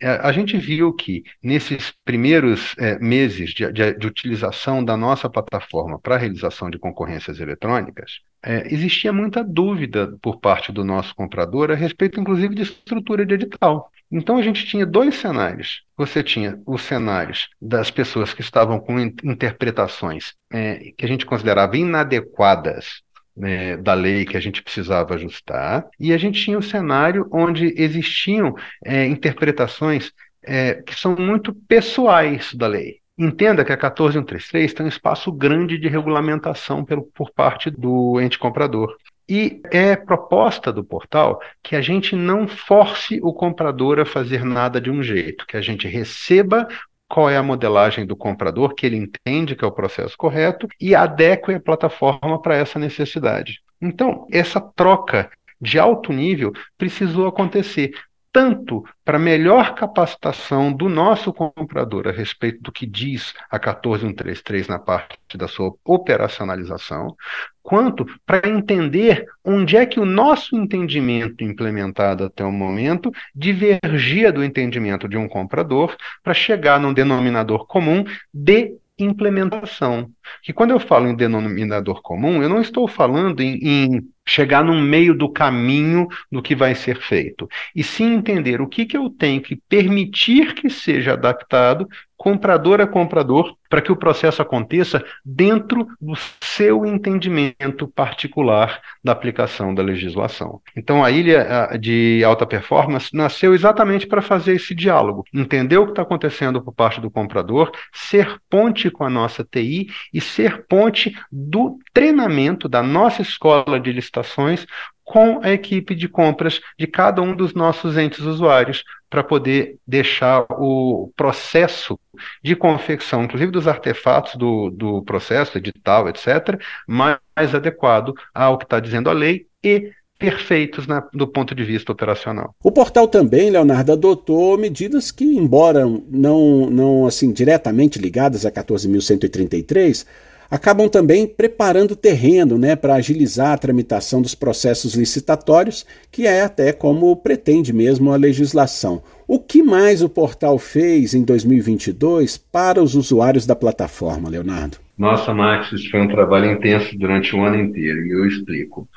É, 0.00 0.08
a 0.08 0.32
gente 0.32 0.56
viu 0.56 0.92
que 0.92 1.24
nesses 1.42 1.92
primeiros 2.04 2.74
é, 2.78 2.98
meses 2.98 3.50
de, 3.50 3.70
de, 3.72 3.94
de, 3.94 4.06
utilização 4.06 4.84
da 4.84 4.96
nossa 4.96 5.28
plataforma 5.28 5.98
para 5.98 6.14
a 6.14 6.18
realização 6.18 6.70
de 6.70 6.78
concorrências 6.78 7.40
eletrônicas, 7.40 8.20
é, 8.42 8.72
existia 8.72 9.12
muita 9.12 9.42
dúvida 9.42 10.16
por 10.20 10.38
parte 10.38 10.70
do 10.70 10.84
nosso 10.84 11.14
comprador 11.14 11.70
a 11.70 11.74
respeito, 11.74 12.20
inclusive, 12.20 12.54
de 12.54 12.62
estrutura 12.62 13.24
de 13.24 13.34
edital. 13.34 13.90
Então 14.10 14.36
a 14.36 14.42
gente 14.42 14.64
tinha 14.66 14.86
dois 14.86 15.16
cenários. 15.16 15.82
Você 15.96 16.22
tinha 16.22 16.60
os 16.66 16.82
cenários 16.82 17.48
das 17.60 17.90
pessoas 17.90 18.32
que 18.32 18.40
estavam 18.40 18.78
com 18.78 18.98
interpretações 18.98 20.34
é, 20.52 20.92
que 20.96 21.04
a 21.04 21.08
gente 21.08 21.26
considerava 21.26 21.76
inadequadas 21.76 23.02
né, 23.36 23.76
da 23.76 23.94
lei 23.94 24.24
que 24.24 24.36
a 24.36 24.40
gente 24.40 24.62
precisava 24.62 25.14
ajustar, 25.14 25.86
e 25.98 26.12
a 26.12 26.18
gente 26.18 26.40
tinha 26.40 26.58
o 26.58 26.62
cenário 26.62 27.28
onde 27.32 27.74
existiam 27.76 28.54
é, 28.84 29.06
interpretações 29.06 30.12
é, 30.42 30.74
que 30.74 30.94
são 30.94 31.16
muito 31.16 31.52
pessoais 31.66 32.54
da 32.54 32.66
lei. 32.66 32.98
Entenda 33.16 33.64
que 33.64 33.72
a 33.72 33.76
14133 33.76 34.74
tem 34.74 34.86
um 34.86 34.88
espaço 34.88 35.30
grande 35.30 35.78
de 35.78 35.88
regulamentação 35.88 36.84
pelo, 36.84 37.02
por 37.14 37.30
parte 37.32 37.70
do 37.70 38.20
ente 38.20 38.38
comprador. 38.38 38.96
E 39.28 39.62
é 39.70 39.96
proposta 39.96 40.72
do 40.72 40.84
portal 40.84 41.40
que 41.62 41.74
a 41.74 41.80
gente 41.80 42.14
não 42.14 42.46
force 42.46 43.18
o 43.22 43.32
comprador 43.32 43.98
a 43.98 44.04
fazer 44.04 44.44
nada 44.44 44.80
de 44.80 44.90
um 44.90 45.02
jeito, 45.02 45.46
que 45.46 45.56
a 45.56 45.62
gente 45.62 45.88
receba 45.88 46.68
qual 47.08 47.30
é 47.30 47.36
a 47.36 47.42
modelagem 47.42 48.06
do 48.06 48.16
comprador, 48.16 48.74
que 48.74 48.84
ele 48.84 48.96
entende 48.96 49.54
que 49.54 49.64
é 49.64 49.68
o 49.68 49.72
processo 49.72 50.16
correto, 50.16 50.68
e 50.80 50.94
adeque 50.94 51.52
a 51.52 51.60
plataforma 51.60 52.40
para 52.40 52.56
essa 52.56 52.78
necessidade. 52.78 53.60
Então, 53.80 54.26
essa 54.30 54.60
troca 54.60 55.30
de 55.60 55.78
alto 55.78 56.12
nível 56.12 56.52
precisou 56.76 57.26
acontecer 57.26 57.92
tanto 58.34 58.84
para 59.04 59.16
melhor 59.16 59.76
capacitação 59.76 60.72
do 60.72 60.88
nosso 60.88 61.32
comprador 61.32 62.08
a 62.08 62.10
respeito 62.10 62.60
do 62.60 62.72
que 62.72 62.84
diz 62.84 63.32
a 63.48 63.60
14133 63.60 64.66
na 64.66 64.76
parte 64.76 65.38
da 65.38 65.46
sua 65.46 65.72
operacionalização, 65.84 67.14
quanto 67.62 68.04
para 68.26 68.48
entender 68.48 69.24
onde 69.44 69.76
é 69.76 69.86
que 69.86 70.00
o 70.00 70.04
nosso 70.04 70.56
entendimento 70.56 71.44
implementado 71.44 72.24
até 72.24 72.44
o 72.44 72.50
momento 72.50 73.12
divergia 73.32 74.32
do 74.32 74.42
entendimento 74.42 75.08
de 75.08 75.16
um 75.16 75.28
comprador 75.28 75.96
para 76.20 76.34
chegar 76.34 76.80
num 76.80 76.92
denominador 76.92 77.68
comum 77.68 78.04
de 78.32 78.76
implementação. 78.98 80.10
Que 80.42 80.52
quando 80.52 80.72
eu 80.72 80.80
falo 80.80 81.06
em 81.06 81.14
denominador 81.14 82.02
comum, 82.02 82.42
eu 82.42 82.48
não 82.48 82.60
estou 82.60 82.88
falando 82.88 83.40
em, 83.40 83.58
em 83.62 84.13
chegar 84.26 84.64
no 84.64 84.74
meio 84.74 85.14
do 85.14 85.28
caminho 85.30 86.08
do 86.30 86.42
que 86.42 86.54
vai 86.54 86.74
ser 86.74 87.00
feito, 87.00 87.48
e 87.74 87.82
sim 87.82 88.14
entender 88.14 88.60
o 88.60 88.68
que, 88.68 88.86
que 88.86 88.96
eu 88.96 89.10
tenho 89.10 89.40
que 89.42 89.56
permitir 89.68 90.54
que 90.54 90.70
seja 90.70 91.12
adaptado 91.12 91.86
comprador 92.16 92.80
a 92.80 92.86
comprador, 92.86 93.54
para 93.68 93.82
que 93.82 93.90
o 93.90 93.96
processo 93.96 94.40
aconteça 94.40 95.04
dentro 95.24 95.86
do 96.00 96.14
seu 96.40 96.86
entendimento 96.86 97.88
particular 97.88 98.80
da 99.02 99.12
aplicação 99.12 99.74
da 99.74 99.82
legislação. 99.82 100.60
Então, 100.76 101.02
a 101.02 101.10
ilha 101.10 101.76
de 101.80 102.22
alta 102.24 102.46
performance 102.46 103.10
nasceu 103.12 103.54
exatamente 103.54 104.06
para 104.06 104.22
fazer 104.22 104.54
esse 104.54 104.74
diálogo, 104.74 105.24
entender 105.34 105.76
o 105.76 105.86
que 105.86 105.92
está 105.92 106.02
acontecendo 106.02 106.62
por 106.62 106.72
parte 106.72 107.00
do 107.00 107.10
comprador, 107.10 107.72
ser 107.92 108.38
ponte 108.48 108.90
com 108.90 109.04
a 109.04 109.10
nossa 109.10 109.44
TI 109.44 109.88
e 110.12 110.20
ser 110.20 110.66
ponte 110.68 111.16
do 111.30 111.78
treinamento 111.92 112.68
da 112.68 112.82
nossa 112.82 113.22
escola 113.22 113.80
de 113.80 113.92
licitações 113.92 114.66
com 115.04 115.40
a 115.42 115.50
equipe 115.50 115.94
de 115.94 116.08
compras 116.08 116.60
de 116.78 116.86
cada 116.86 117.20
um 117.20 117.36
dos 117.36 117.54
nossos 117.54 117.96
entes 117.98 118.20
usuários, 118.20 118.82
para 119.14 119.22
poder 119.22 119.76
deixar 119.86 120.44
o 120.58 121.08
processo 121.16 121.96
de 122.42 122.56
confecção, 122.56 123.22
inclusive 123.22 123.52
dos 123.52 123.68
artefatos 123.68 124.34
do, 124.34 124.70
do 124.70 125.02
processo, 125.04 125.56
edital, 125.56 126.08
etc., 126.08 126.60
mais 126.84 127.54
adequado 127.54 128.12
ao 128.34 128.58
que 128.58 128.64
está 128.64 128.80
dizendo 128.80 129.08
a 129.08 129.12
lei 129.12 129.46
e 129.62 129.92
perfeitos 130.18 130.88
na, 130.88 130.98
do 131.12 131.28
ponto 131.28 131.54
de 131.54 131.62
vista 131.62 131.92
operacional. 131.92 132.56
O 132.60 132.72
portal 132.72 133.06
também, 133.06 133.50
Leonardo, 133.50 133.92
adotou 133.92 134.58
medidas 134.58 135.12
que, 135.12 135.24
embora 135.24 135.86
não, 136.08 136.68
não 136.68 137.06
assim 137.06 137.32
diretamente 137.32 138.00
ligadas 138.00 138.44
a 138.44 138.50
14.133, 138.50 140.04
acabam 140.50 140.88
também 140.88 141.26
preparando 141.26 141.96
terreno 141.96 142.58
né, 142.58 142.76
para 142.76 142.94
agilizar 142.94 143.52
a 143.52 143.58
tramitação 143.58 144.22
dos 144.22 144.34
processos 144.34 144.94
licitatórios, 144.94 145.86
que 146.10 146.26
é 146.26 146.42
até 146.42 146.72
como 146.72 147.16
pretende 147.16 147.72
mesmo 147.72 148.12
a 148.12 148.16
legislação. 148.16 149.02
O 149.26 149.38
que 149.38 149.62
mais 149.62 150.02
o 150.02 150.08
portal 150.08 150.58
fez 150.58 151.14
em 151.14 151.22
2022 151.24 152.36
para 152.36 152.82
os 152.82 152.94
usuários 152.94 153.46
da 153.46 153.56
plataforma, 153.56 154.28
Leonardo? 154.28 154.78
Nossa, 154.96 155.34
Max, 155.34 155.72
isso 155.72 155.90
foi 155.90 156.00
um 156.00 156.08
trabalho 156.08 156.52
intenso 156.52 156.96
durante 156.96 157.34
o 157.34 157.42
ano 157.42 157.56
inteiro, 157.56 158.06
e 158.06 158.10
eu 158.10 158.26
explico. 158.26 158.88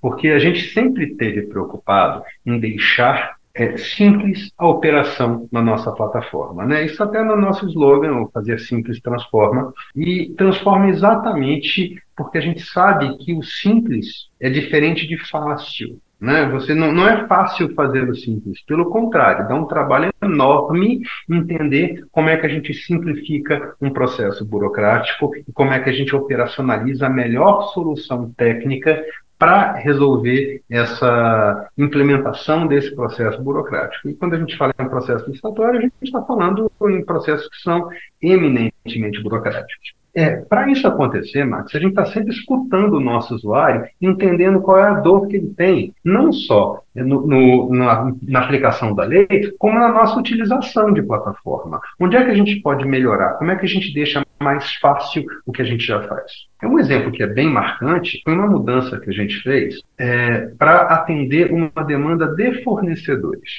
Porque 0.00 0.28
a 0.28 0.38
gente 0.38 0.72
sempre 0.72 1.10
esteve 1.10 1.42
preocupado 1.42 2.22
em 2.46 2.58
deixar 2.58 3.36
é, 3.54 3.76
simples 3.76 4.50
a 4.56 4.66
operação 4.66 5.48
na 5.52 5.60
nossa 5.60 5.92
plataforma. 5.92 6.64
Né? 6.64 6.86
Isso 6.86 7.02
até 7.02 7.22
no 7.22 7.36
nosso 7.36 7.66
slogan, 7.68 8.26
Fazer 8.32 8.58
Simples 8.60 9.00
Transforma, 9.00 9.72
e 9.94 10.32
transforma 10.36 10.88
exatamente 10.88 12.00
porque 12.16 12.38
a 12.38 12.40
gente 12.40 12.62
sabe 12.62 13.16
que 13.18 13.34
o 13.34 13.42
simples 13.42 14.28
é 14.40 14.48
diferente 14.48 15.06
de 15.06 15.16
fácil. 15.28 15.98
Né? 16.20 16.48
Você 16.50 16.72
não, 16.72 16.92
não 16.92 17.08
é 17.08 17.26
fácil 17.26 17.74
fazer 17.74 18.08
o 18.08 18.14
simples, 18.14 18.64
pelo 18.64 18.90
contrário, 18.90 19.48
dá 19.48 19.56
um 19.56 19.66
trabalho 19.66 20.12
enorme 20.22 21.00
entender 21.28 22.04
como 22.12 22.28
é 22.28 22.36
que 22.36 22.46
a 22.46 22.48
gente 22.48 22.72
simplifica 22.72 23.74
um 23.80 23.90
processo 23.90 24.44
burocrático 24.44 25.32
e 25.36 25.52
como 25.52 25.72
é 25.72 25.80
que 25.80 25.90
a 25.90 25.92
gente 25.92 26.14
operacionaliza 26.14 27.06
a 27.06 27.10
melhor 27.10 27.72
solução 27.74 28.32
técnica 28.36 29.04
para 29.42 29.72
resolver 29.72 30.62
essa 30.70 31.68
implementação 31.76 32.64
desse 32.64 32.94
processo 32.94 33.42
burocrático. 33.42 34.08
E 34.08 34.14
quando 34.14 34.34
a 34.34 34.38
gente 34.38 34.56
fala 34.56 34.72
em 34.78 34.88
processo 34.88 35.28
licitatório, 35.28 35.80
a 35.80 35.82
gente 35.82 35.94
está 36.00 36.22
falando 36.22 36.70
em 36.82 37.04
processos 37.04 37.48
que 37.48 37.56
são 37.60 37.88
eminentemente 38.22 39.20
burocráticos. 39.20 39.94
É, 40.14 40.36
para 40.36 40.70
isso 40.70 40.86
acontecer, 40.86 41.44
Max, 41.44 41.74
a 41.74 41.80
gente 41.80 41.90
está 41.90 42.04
sempre 42.04 42.32
escutando 42.32 42.98
o 42.98 43.00
nosso 43.00 43.34
usuário, 43.34 43.84
entendendo 44.00 44.60
qual 44.60 44.78
é 44.78 44.84
a 44.84 45.00
dor 45.00 45.26
que 45.26 45.36
ele 45.36 45.52
tem, 45.56 45.92
não 46.04 46.32
só 46.32 46.80
no, 46.94 47.26
no, 47.26 47.74
na, 47.74 48.12
na, 48.22 48.40
aplicação 48.44 48.94
da 48.94 49.04
lei, 49.04 49.26
como 49.58 49.76
na 49.76 49.88
nossa 49.88 50.20
utilização 50.20 50.92
de 50.92 51.02
plataforma. 51.02 51.80
Onde 51.98 52.16
é 52.16 52.24
que 52.24 52.30
a 52.30 52.34
gente 52.34 52.60
pode 52.60 52.86
melhorar? 52.86 53.38
Como 53.38 53.50
é 53.50 53.56
que 53.56 53.64
a 53.64 53.68
gente 53.68 53.92
deixa 53.92 54.22
mais 54.42 54.74
fácil 54.76 55.24
o 55.46 55.52
que 55.52 55.62
a 55.62 55.64
gente 55.64 55.84
já 55.84 56.02
faz? 56.02 56.32
É 56.60 56.66
um 56.66 56.78
exemplo 56.78 57.12
que 57.12 57.22
é 57.22 57.26
bem 57.26 57.48
marcante, 57.48 58.20
foi 58.24 58.34
uma 58.34 58.46
mudança 58.46 58.98
que 59.00 59.10
a 59.10 59.12
gente 59.12 59.40
fez 59.42 59.80
é, 59.98 60.48
para 60.58 60.82
atender 60.82 61.52
uma 61.52 61.84
demanda 61.84 62.26
de 62.26 62.62
fornecedores. 62.62 63.50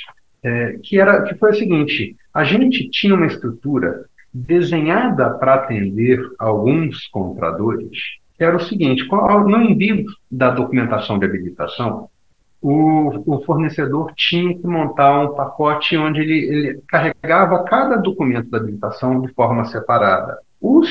É, 0.43 0.77
que 0.83 0.99
era 0.99 1.23
que 1.23 1.35
foi 1.35 1.51
a 1.51 1.53
seguinte: 1.53 2.15
a 2.33 2.43
gente 2.43 2.89
tinha 2.89 3.15
uma 3.15 3.27
estrutura 3.27 4.05
desenhada 4.33 5.29
para 5.29 5.53
atender 5.53 6.19
alguns 6.37 7.07
compradores, 7.07 7.97
era 8.37 8.55
o 8.55 8.59
seguinte: 8.59 9.07
no 9.07 9.61
envio 9.61 10.05
da 10.29 10.49
documentação 10.49 11.17
de 11.17 11.25
habilitação, 11.25 12.09
o, 12.61 13.35
o 13.35 13.43
fornecedor 13.43 14.13
tinha 14.15 14.57
que 14.57 14.65
montar 14.65 15.19
um 15.19 15.35
pacote 15.35 15.97
onde 15.97 16.21
ele, 16.21 16.39
ele 16.39 16.81
carregava 16.87 17.63
cada 17.63 17.97
documento 17.97 18.49
da 18.49 18.57
habilitação 18.57 19.21
de 19.21 19.33
forma 19.33 19.65
separada. 19.65 20.37
Os, 20.65 20.87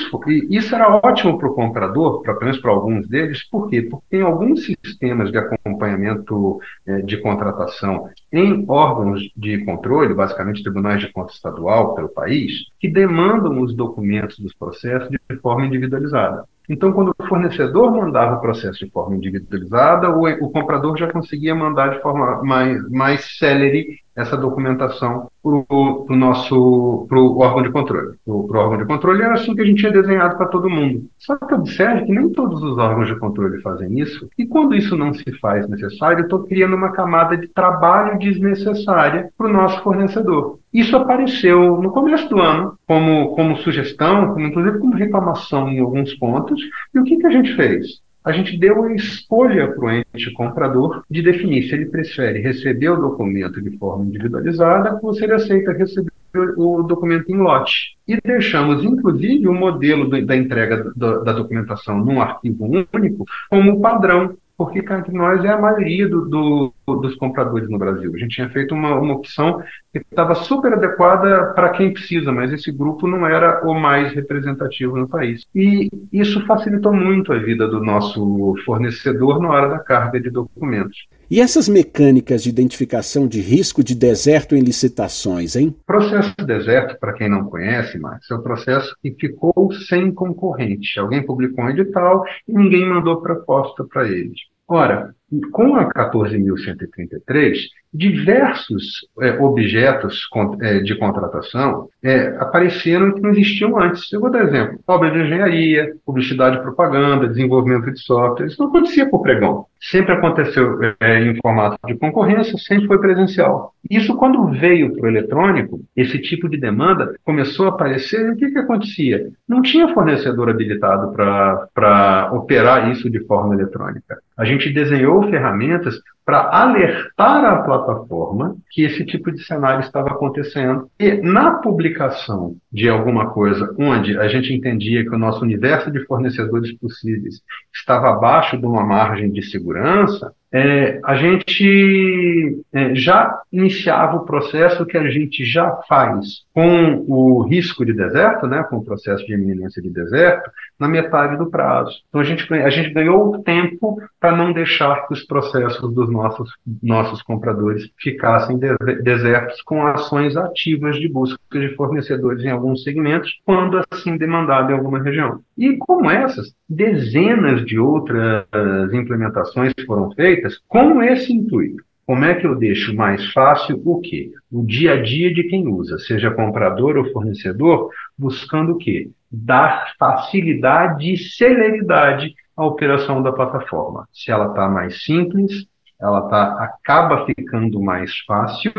isso 0.51 0.75
era 0.75 1.01
ótimo 1.03 1.39
para 1.39 1.49
o 1.49 1.55
comprador, 1.55 2.21
pelo 2.21 2.41
menos 2.41 2.59
para 2.59 2.71
alguns 2.71 3.09
deles, 3.09 3.43
por 3.49 3.71
quê? 3.71 3.81
Porque 3.81 4.05
tem 4.11 4.21
alguns 4.21 4.67
sistemas 4.67 5.33
de 5.33 5.39
acompanhamento 5.39 6.61
eh, 6.87 7.01
de 7.01 7.17
contratação 7.17 8.07
em 8.31 8.67
órgãos 8.69 9.23
de 9.35 9.65
controle, 9.65 10.13
basicamente 10.13 10.63
tribunais 10.63 11.01
de 11.01 11.11
conta 11.11 11.33
estadual 11.33 11.95
pelo 11.95 12.11
país, 12.11 12.53
que 12.79 12.87
demandam 12.87 13.63
os 13.63 13.75
documentos 13.75 14.39
dos 14.39 14.55
processos 14.55 15.09
de 15.09 15.37
forma 15.39 15.65
individualizada. 15.65 16.45
Então, 16.69 16.93
quando 16.93 17.15
o 17.19 17.27
fornecedor 17.27 17.91
mandava 17.93 18.37
o 18.37 18.41
processo 18.43 18.85
de 18.85 18.91
forma 18.91 19.17
individualizada, 19.17 20.11
o, 20.11 20.27
o 20.27 20.51
comprador 20.51 20.99
já 20.99 21.11
conseguia 21.11 21.55
mandar 21.55 21.95
de 21.95 22.03
forma 22.03 22.43
mais, 22.45 22.91
mais 22.91 23.39
célere 23.39 23.97
essa 24.15 24.37
documentação 24.37 25.29
para 25.43 25.53
o 25.53 26.07
nosso 26.17 27.07
pro 27.09 27.39
órgão 27.39 27.63
de 27.63 27.71
controle. 27.71 28.17
Para 28.25 28.33
o 28.35 28.55
órgão 28.55 28.79
de 28.79 28.85
controle 28.85 29.23
era 29.23 29.35
assim 29.35 29.55
que 29.55 29.63
a 29.63 29.65
gente 29.65 29.81
tinha 29.81 29.93
desenhado 29.93 30.37
para 30.37 30.49
todo 30.49 30.71
mundo. 30.71 31.07
Só 31.19 31.37
que 31.37 31.55
observe 31.55 32.05
que 32.05 32.13
nem 32.13 32.31
todos 32.31 32.63
os 32.63 32.79
órgãos 32.79 33.09
de 33.09 33.19
controle 33.19 33.61
fazem 33.63 33.99
isso, 33.99 34.29
e 34.39 34.47
quando 34.47 34.75
isso 34.75 34.97
não 34.97 35.13
se 35.13 35.31
faz 35.41 35.69
necessário, 35.69 36.21
eu 36.21 36.25
estou 36.25 36.45
criando 36.45 36.77
uma 36.77 36.93
camada 36.93 37.37
de 37.37 37.49
trabalho 37.49 38.19
desnecessária 38.19 39.31
para 39.37 39.49
o 39.49 39.53
nosso 39.53 39.83
fornecedor. 39.83 40.59
Isso 40.73 40.97
apareceu 40.97 41.81
no 41.81 41.91
começo 41.91 42.29
do 42.29 42.41
ano 42.41 42.79
como, 42.87 43.35
como 43.35 43.57
sugestão, 43.59 44.33
como, 44.33 44.47
inclusive 44.47 44.79
como 44.79 44.95
reclamação 44.95 45.69
em 45.69 45.81
alguns 45.81 46.15
pontos, 46.15 46.61
e 46.95 46.99
o 46.99 47.05
que, 47.05 47.17
que 47.17 47.27
a 47.27 47.31
gente 47.31 47.55
fez? 47.55 48.01
A 48.25 48.33
gente 48.33 48.57
deu 48.57 48.85
a 48.85 48.95
escolha 48.95 49.73
para 49.73 49.85
o 49.85 49.91
ente 49.91 50.33
comprador 50.33 51.03
de 51.11 51.23
definir 51.23 51.65
se 51.65 51.75
ele 51.75 51.87
prefere 51.87 52.41
receber 52.41 52.91
o 52.91 53.01
documento 53.01 53.61
de 53.61 53.77
forma 53.79 54.05
individualizada 54.05 54.99
ou 55.03 55.13
se 55.13 55.25
ele 55.25 55.35
aceita 55.35 55.73
receber 55.73 56.13
o 56.57 56.83
documento 56.83 57.31
em 57.31 57.37
lote. 57.37 57.97
E 58.09 58.19
deixamos, 58.21 58.83
inclusive, 58.83 59.47
o 59.47 59.53
modelo 59.55 60.09
da 60.25 60.37
entrega 60.37 60.91
da 60.97 61.33
documentação 61.33 62.03
num 62.03 62.21
arquivo 62.21 62.87
único 62.93 63.25
como 63.51 63.81
padrão 63.81 64.35
porque 64.57 64.83
cá 64.83 64.99
entre 64.99 65.13
nós 65.13 65.45
é 65.45 65.49
a 65.49 65.59
maioria 65.59 66.09
do, 66.09 66.29
do, 66.29 66.73
dos 66.87 67.15
compradores 67.17 67.69
no 67.69 67.79
Brasil. 67.79 68.13
A 68.15 68.19
gente 68.19 68.35
tinha 68.35 68.49
feito 68.51 68.75
uma, 68.75 68.95
uma 68.95 69.15
opção 69.15 69.63
que 69.93 69.99
estava 69.99 70.35
super 70.35 70.73
adequada 70.73 71.53
para 71.55 71.71
quem 71.71 71.93
precisa, 71.93 72.31
mas 72.33 72.53
esse 72.53 72.71
grupo 72.71 73.07
não 73.07 73.27
era 73.27 73.67
o 73.67 73.75
mais 73.75 74.13
representativo 74.13 74.97
no 74.97 75.09
país. 75.09 75.47
E 75.55 75.89
isso 76.13 76.45
facilitou 76.47 76.93
muito 76.93 77.33
a 77.33 77.39
vida 77.39 77.67
do 77.67 77.83
nosso 77.83 78.55
fornecedor 78.65 79.41
na 79.41 79.51
hora 79.51 79.69
da 79.69 79.79
carga 79.79 80.21
de 80.21 80.31
documentos. 80.31 81.07
E 81.33 81.41
essas 81.41 81.67
mecânicas 81.67 82.43
de 82.43 82.51
identificação 82.51 83.27
de 83.27 83.41
risco 83.41 83.83
de 83.83 83.95
deserto 83.95 84.55
em 84.55 84.61
licitações, 84.61 85.57
hein? 85.57 85.75
O 85.81 85.87
processo 85.87 86.35
de 86.39 86.45
deserto, 86.45 87.01
para 87.01 87.15
quem 87.15 87.27
não 87.27 87.47
conhece, 87.47 87.99
Max, 87.99 88.31
é 88.31 88.35
o 88.35 88.43
processo 88.43 88.95
que 89.01 89.13
ficou 89.19 89.73
sem 89.89 90.13
concorrente. 90.13 91.01
Alguém 91.01 91.25
publicou 91.25 91.65
um 91.65 91.71
edital 91.71 92.23
e 92.47 92.53
ninguém 92.53 92.87
mandou 92.87 93.23
proposta 93.23 93.83
para 93.83 94.07
eles. 94.07 94.41
Ora, 94.69 95.15
com 95.53 95.77
a 95.77 95.89
14.133, 95.93 97.57
diversos 97.93 99.07
é, 99.21 99.39
objetos 99.39 100.27
é, 100.61 100.81
de 100.81 100.95
contratação 100.97 101.89
é, 102.03 102.29
apareceram 102.39 103.13
que 103.13 103.21
não 103.21 103.31
existiam 103.31 103.79
antes. 103.79 104.11
Eu 104.13 104.21
vou 104.21 104.31
dar 104.31 104.45
exemplo: 104.45 104.79
obra 104.87 105.11
de 105.11 105.21
engenharia, 105.21 105.93
publicidade 106.05 106.57
e 106.57 106.63
propaganda, 106.63 107.29
desenvolvimento 107.29 107.91
de 107.91 108.01
software. 108.01 108.47
Isso 108.47 108.61
não 108.61 108.69
acontecia 108.69 109.09
por 109.09 109.23
pregão. 109.23 109.67
Sempre 109.81 110.13
aconteceu 110.13 110.79
é, 111.01 111.19
em 111.19 111.37
formato 111.41 111.77
de 111.87 111.97
concorrência, 111.97 112.57
sempre 112.57 112.87
foi 112.87 112.99
presencial. 112.99 113.75
Isso, 113.91 114.17
quando 114.17 114.47
veio 114.47 114.95
para 114.95 115.05
o 115.05 115.09
eletrônico, 115.09 115.81
esse 115.97 116.19
tipo 116.21 116.49
de 116.49 116.57
demanda 116.57 117.15
começou 117.25 117.67
a 117.67 117.71
aparecer. 117.71 118.27
E 118.27 118.31
o 118.31 118.37
que, 118.37 118.51
que 118.51 118.59
acontecia? 118.59 119.29
Não 119.47 119.61
tinha 119.61 119.93
fornecedor 119.93 120.49
habilitado 120.49 121.13
para 121.13 122.31
operar 122.33 122.91
isso 122.91 123.11
de 123.11 123.21
forma 123.27 123.55
eletrônica. 123.55 124.19
A 124.39 124.45
gente 124.45 124.73
desenhou 124.73 125.22
ferramentas 125.31 126.01
para 126.25 126.49
alertar 126.51 127.45
a 127.45 127.63
plataforma 127.63 128.57
que 128.71 128.83
esse 128.83 129.05
tipo 129.05 129.31
de 129.33 129.43
cenário 129.45 129.81
estava 129.81 130.09
acontecendo. 130.09 130.89
E 130.99 131.15
na 131.15 131.53
publicação 131.57 132.57
de 132.73 132.89
alguma 132.89 133.31
coisa 133.31 133.75
onde 133.79 134.17
a 134.19 134.29
gente 134.29 134.53
entendia 134.53 135.03
que 135.03 135.15
o 135.15 135.19
nosso 135.19 135.43
universo 135.43 135.91
de 135.91 136.05
fornecedores 136.07 136.73
possíveis 136.79 137.43
estava 137.75 138.11
abaixo 138.11 138.57
de 138.57 138.67
uma 138.67 138.85
margem 138.85 139.31
de 139.31 139.43
segurança, 139.43 140.33
é, 140.55 141.01
a 141.03 141.15
gente 141.17 142.63
é, 142.75 142.95
já 142.95 143.41
iniciava 143.51 144.19
o 144.19 144.27
processo 144.27 144.85
que 144.85 144.99
a 144.99 145.09
gente 145.09 145.47
já 145.47 145.81
faz 145.89 146.43
com 146.53 147.03
o 147.09 147.43
risco 147.43 147.87
de 147.87 147.95
deserto, 147.95 148.47
né, 148.47 148.63
com 148.65 148.77
o 148.77 148.85
processo 148.85 149.25
de 149.25 149.33
eminência 149.33 149.81
de 149.81 149.89
deserto, 149.89 150.51
na 150.79 150.87
metade 150.87 151.39
do 151.39 151.49
prazo. 151.49 151.93
Então 152.09 152.21
a 152.21 152.25
gente, 152.25 152.53
a 152.53 152.69
gente 152.69 152.93
ganhou 152.93 153.43
tempo 153.43 153.97
para 154.21 154.37
não 154.37 154.53
deixar 154.53 155.07
que 155.07 155.15
os 155.15 155.25
processos 155.25 155.93
dos 155.95 156.11
nossos, 156.13 156.51
nossos 156.83 157.23
compradores 157.23 157.91
ficassem 157.99 158.59
de, 158.59 158.77
desertos 159.03 159.61
com 159.63 159.87
ações 159.87 160.37
ativas 160.37 160.97
de 160.97 161.09
busca 161.09 161.39
de 161.53 161.75
fornecedores 161.75 162.45
em 162.45 162.51
alguns 162.51 162.83
segmentos, 162.83 163.41
quando 163.45 163.83
assim 163.91 164.17
demandado 164.17 164.71
em 164.71 164.75
alguma 164.75 165.03
região. 165.03 165.41
E 165.57 165.77
como 165.79 166.11
essas, 166.11 166.55
dezenas 166.69 167.65
de 167.65 167.79
outras 167.79 168.47
implementações 168.93 169.73
foram 169.87 170.11
feitas 170.13 170.61
com 170.69 171.03
esse 171.03 171.33
intuito. 171.33 171.83
Como 172.05 172.25
é 172.25 172.35
que 172.35 172.47
eu 172.47 172.57
deixo 172.57 172.95
mais 172.95 173.33
fácil 173.33 173.81
o 173.85 174.01
quê? 174.01 174.33
O 174.51 174.67
dia 174.67 174.95
a 174.95 175.03
dia 175.03 175.33
de 175.33 175.45
quem 175.45 175.69
usa, 175.69 175.99
seja 175.99 176.31
comprador 176.31 176.97
ou 176.97 177.11
fornecedor, 177.13 177.91
buscando 178.19 178.73
o 178.73 178.77
quê? 178.77 179.11
Dar 179.31 179.95
facilidade 179.99 181.13
e 181.13 181.17
celeridade 181.17 182.35
à 182.57 182.67
operação 182.67 183.23
da 183.23 183.33
plataforma. 183.33 184.07
Se 184.13 184.31
ela 184.31 184.49
está 184.49 184.69
mais 184.69 185.05
simples, 185.05 185.67
ela 186.03 186.29
tá, 186.29 186.65
acaba 186.65 187.25
ficando 187.25 187.81
mais 187.81 188.19
fácil 188.27 188.73